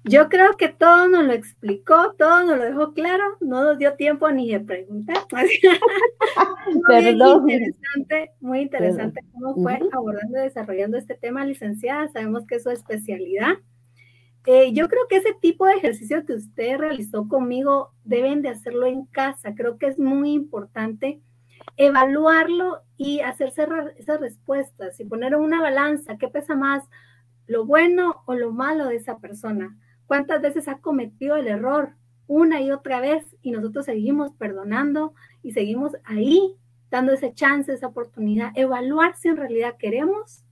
[0.04, 3.94] Yo creo que todo nos lo explicó, todo nos lo dejó claro, no nos dio
[3.94, 5.16] tiempo ni de preguntar.
[6.88, 12.08] muy interesante, muy interesante cómo fue abordando y desarrollando este tema, licenciada.
[12.08, 13.54] Sabemos que es su especialidad.
[14.44, 18.86] Eh, yo creo que ese tipo de ejercicio que usted realizó conmigo deben de hacerlo
[18.86, 19.54] en casa.
[19.54, 21.20] Creo que es muy importante
[21.76, 23.66] evaluarlo y hacerse
[23.96, 26.84] esas respuestas y poner una balanza qué pesa más,
[27.46, 29.76] lo bueno o lo malo de esa persona.
[30.06, 31.94] ¿Cuántas veces ha cometido el error
[32.26, 36.56] una y otra vez y nosotros seguimos perdonando y seguimos ahí
[36.90, 40.44] dando ese chance, esa oportunidad, evaluar si en realidad queremos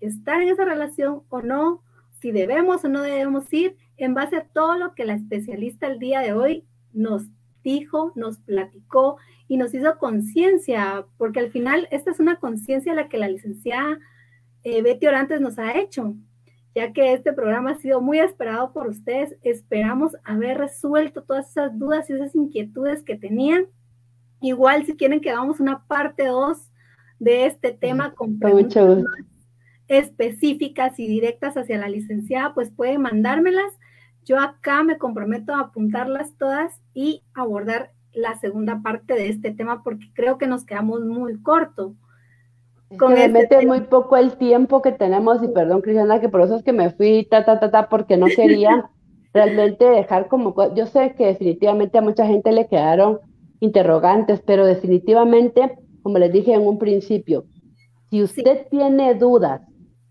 [0.00, 1.83] estar en esa relación o no,
[2.24, 5.98] si debemos o no debemos ir, en base a todo lo que la especialista el
[5.98, 6.64] día de hoy
[6.94, 7.24] nos
[7.62, 13.10] dijo, nos platicó y nos hizo conciencia, porque al final esta es una conciencia la
[13.10, 13.98] que la licenciada
[14.62, 16.14] eh, Betty Orantes nos ha hecho,
[16.74, 19.36] ya que este programa ha sido muy esperado por ustedes.
[19.42, 23.66] Esperamos haber resuelto todas esas dudas y esas inquietudes que tenían.
[24.40, 26.72] Igual si quieren que hagamos una parte 2
[27.18, 29.04] de este tema con preguntas
[29.88, 33.72] específicas y directas hacia la licenciada, pues pueden mandármelas.
[34.24, 39.82] Yo acá me comprometo a apuntarlas todas y abordar la segunda parte de este tema
[39.82, 41.94] porque creo que nos quedamos muy corto.
[42.98, 46.42] Con me este mete muy poco el tiempo que tenemos y perdón Cristiana que por
[46.42, 48.88] eso es que me fui ta ta ta ta porque no quería
[49.34, 53.18] realmente dejar como yo sé que definitivamente a mucha gente le quedaron
[53.58, 57.46] interrogantes pero definitivamente como les dije en un principio
[58.10, 59.62] si usted tiene dudas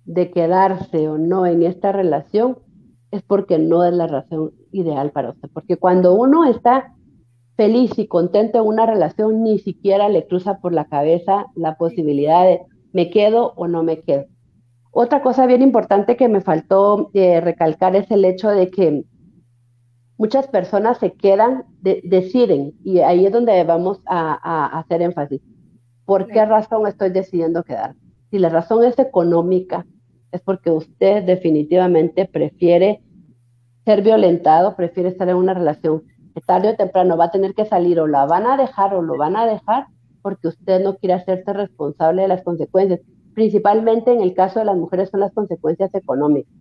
[0.06, 2.58] de quedarse o no en esta relación
[3.12, 6.94] es porque no es la razón ideal para usted porque cuando uno está
[7.56, 12.44] feliz y contento en una relación, ni siquiera le cruza por la cabeza la posibilidad
[12.44, 14.26] de me quedo o no me quedo.
[14.92, 19.04] Otra cosa bien importante que me faltó eh, recalcar es el hecho de que
[20.18, 25.42] muchas personas se quedan, deciden, y ahí es donde vamos a, hacer énfasis.
[26.06, 27.96] ¿Por qué razón estoy decidiendo quedar?
[28.30, 29.86] Si la razón es económica,
[30.34, 33.02] es porque usted definitivamente prefiere
[33.86, 36.04] ser violentado, prefiere estar en una relación
[36.42, 39.18] tarde o temprano va a tener que salir o la van a dejar o lo
[39.18, 39.88] van a dejar
[40.22, 43.02] porque usted no quiere hacerse responsable de las consecuencias.
[43.34, 46.54] Principalmente en el caso de las mujeres son las consecuencias económicas.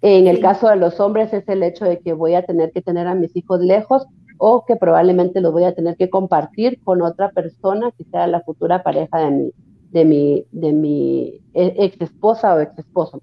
[0.00, 2.82] En el caso de los hombres es el hecho de que voy a tener que
[2.82, 4.06] tener a mis hijos lejos
[4.38, 8.40] o que probablemente los voy a tener que compartir con otra persona que sea la
[8.42, 9.52] futura pareja de mi,
[9.90, 13.22] de mi, de mi ex esposa o ex esposo.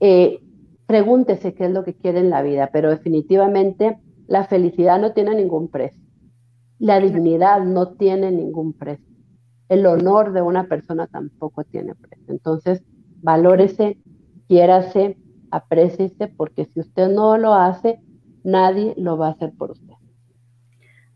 [0.00, 0.40] Eh,
[0.86, 5.34] pregúntese qué es lo que quiere en la vida, pero definitivamente la felicidad no tiene
[5.34, 6.00] ningún precio.
[6.78, 9.06] La dignidad no tiene ningún precio.
[9.68, 12.26] El honor de una persona tampoco tiene precio.
[12.28, 12.82] Entonces,
[13.22, 13.98] valórese,
[14.48, 15.18] quiérase,
[15.50, 18.00] apréciese, porque si usted no lo hace,
[18.42, 19.94] nadie lo va a hacer por usted.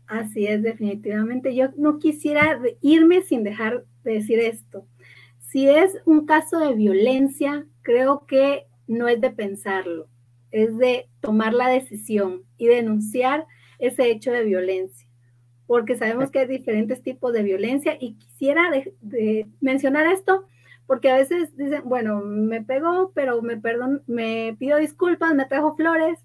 [0.07, 1.55] Así es, definitivamente.
[1.55, 4.87] Yo no quisiera irme sin dejar de decir esto.
[5.39, 10.07] Si es un caso de violencia, creo que no es de pensarlo
[10.55, 13.45] es de tomar la decisión y denunciar
[13.77, 15.05] ese hecho de violencia,
[15.67, 18.71] porque sabemos que hay diferentes tipos de violencia y quisiera
[19.59, 20.45] mencionar esto
[20.87, 25.75] porque a veces dicen, bueno, me pegó, pero me perdón, me pido disculpas, me trajo
[25.75, 26.19] flores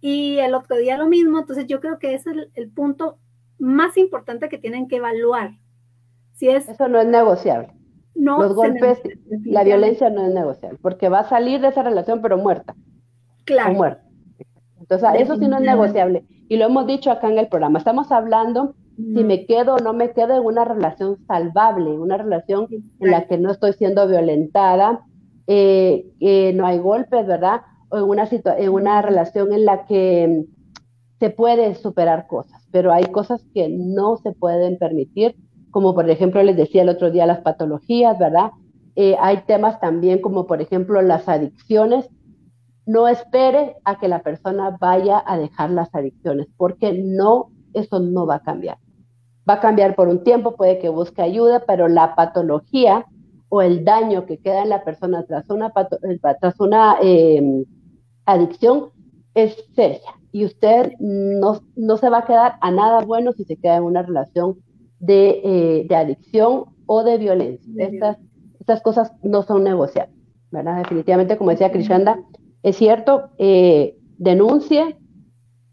[0.00, 3.20] y el otro día lo mismo, entonces yo creo que ese es el, punto
[3.60, 5.52] más importante que tienen que evaluar.
[6.36, 7.72] Si es, Eso no es negociable.
[8.14, 9.00] No Los golpes,
[9.44, 12.74] la violencia no es negociable, porque va a salir de esa relación pero muerta.
[13.44, 13.98] Claro.
[14.78, 16.24] Entonces, eso sí no es negociable.
[16.48, 17.78] Y lo hemos dicho acá en el programa.
[17.78, 22.66] Estamos hablando si me quedo o no me quedo en una relación salvable, una relación
[22.70, 25.04] en la que no estoy siendo violentada,
[25.46, 27.60] eh, no hay golpes, ¿verdad?
[27.90, 30.46] O en una, en una relación en la que
[31.20, 35.36] se puede superar cosas, pero hay cosas que no se pueden permitir,
[35.76, 38.50] como por ejemplo les decía el otro día las patologías, ¿verdad?
[38.94, 42.08] Eh, hay temas también como por ejemplo las adicciones
[42.86, 48.24] no espere a que la persona vaya a dejar las adicciones, porque no, eso no
[48.24, 48.78] va a cambiar.
[49.46, 53.04] Va a cambiar por un tiempo, puede que busque ayuda, pero la patología
[53.50, 57.66] o el daño que queda en la persona tras una, eh, tras una em,
[58.24, 58.92] adicción
[59.34, 60.14] es seria.
[60.32, 63.82] Y usted no, no, se va a quedar a nada bueno si se queda en
[63.82, 64.56] una relación
[64.98, 67.70] de, eh, de adicción o de violencia.
[67.78, 68.18] Estas,
[68.58, 70.16] estas cosas no son negociables,
[70.50, 70.78] ¿verdad?
[70.78, 72.18] Definitivamente, como decía Krishanda,
[72.62, 74.96] es cierto, eh, denuncie,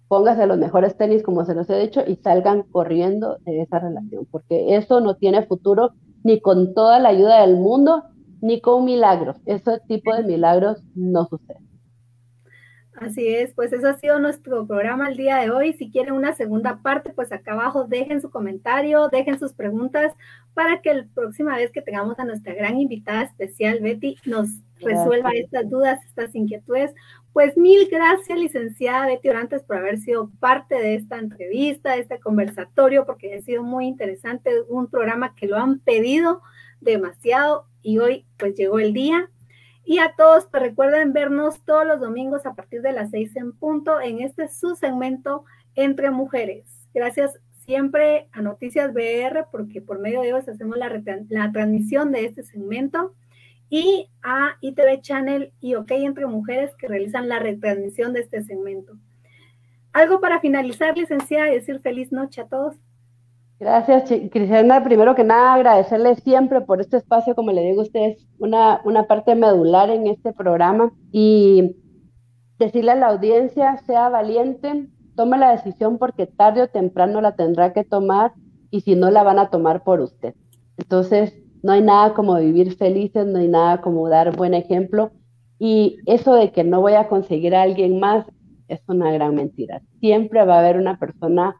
[0.07, 4.27] póngase los mejores tenis, como se los he dicho, y salgan corriendo de esa relación,
[4.29, 5.93] porque eso no tiene futuro
[6.23, 8.03] ni con toda la ayuda del mundo,
[8.41, 9.37] ni con milagros.
[9.45, 11.59] Ese tipo de milagros no sucede.
[12.95, 15.73] Así es, pues eso ha sido nuestro programa el día de hoy.
[15.73, 20.13] Si quieren una segunda parte, pues acá abajo dejen su comentario, dejen sus preguntas
[20.53, 25.31] para que la próxima vez que tengamos a nuestra gran invitada especial, Betty, nos resuelva
[25.31, 26.93] estas dudas, estas inquietudes.
[27.31, 32.19] Pues mil gracias, licenciada Betty Orantes, por haber sido parte de esta entrevista, de este
[32.19, 36.41] conversatorio, porque ha sido muy interesante, un programa que lo han pedido
[36.79, 39.31] demasiado y hoy pues llegó el día.
[39.85, 43.51] Y a todos, pues recuerden vernos todos los domingos a partir de las seis en
[43.51, 45.43] punto en este su segmento
[45.75, 46.65] Entre Mujeres.
[46.93, 52.25] Gracias siempre a Noticias BR, porque por medio de ellos hacemos la, la transmisión de
[52.25, 53.13] este segmento,
[53.69, 58.93] y a ITV Channel y OK Entre Mujeres, que realizan la retransmisión de este segmento.
[59.93, 62.75] Algo para finalizar, licenciada, y decir feliz noche a todos.
[63.59, 64.83] Gracias, Cristiana.
[64.83, 69.07] Primero que nada, agradecerle siempre por este espacio, como le digo a ustedes, una, una
[69.07, 71.75] parte medular en este programa y
[72.59, 77.73] decirle a la audiencia, sea valiente, tome la decisión porque tarde o temprano la tendrá
[77.73, 78.33] que tomar
[78.69, 80.33] y si no la van a tomar por usted.
[80.77, 85.11] Entonces, no hay nada como vivir felices, no hay nada como dar buen ejemplo
[85.59, 88.25] y eso de que no voy a conseguir a alguien más
[88.67, 89.81] es una gran mentira.
[89.99, 91.55] Siempre va a haber una persona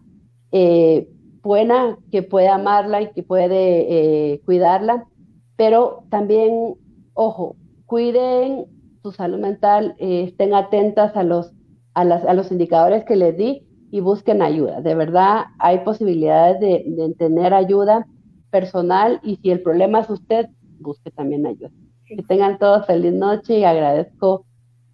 [0.52, 1.08] eh,
[1.44, 5.06] buena que puede amarla y que puede eh, cuidarla,
[5.56, 6.76] pero también,
[7.14, 8.66] ojo, cuiden
[9.04, 11.54] su salud mental, eh, estén atentas a los
[11.94, 14.82] a, las, a los indicadores que les di y busquen ayuda.
[14.82, 18.08] De verdad, hay posibilidades de, de tener ayuda
[18.50, 20.48] personal y si el problema es usted,
[20.80, 21.70] busque también ayuda.
[22.06, 24.46] Que tengan todos feliz noche y agradezco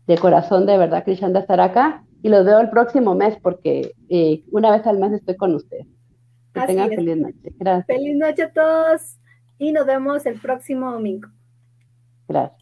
[0.08, 3.94] de corazón de verdad, Cristian, de estar acá y los veo el próximo mes porque
[4.10, 5.88] eh, una vez al mes estoy con ustedes.
[6.62, 7.54] Que tengan feliz noche.
[7.58, 7.86] Gracias.
[7.88, 9.18] Feliz noche a todos
[9.58, 11.30] y nos vemos el próximo domingo.
[12.28, 12.59] Gracias.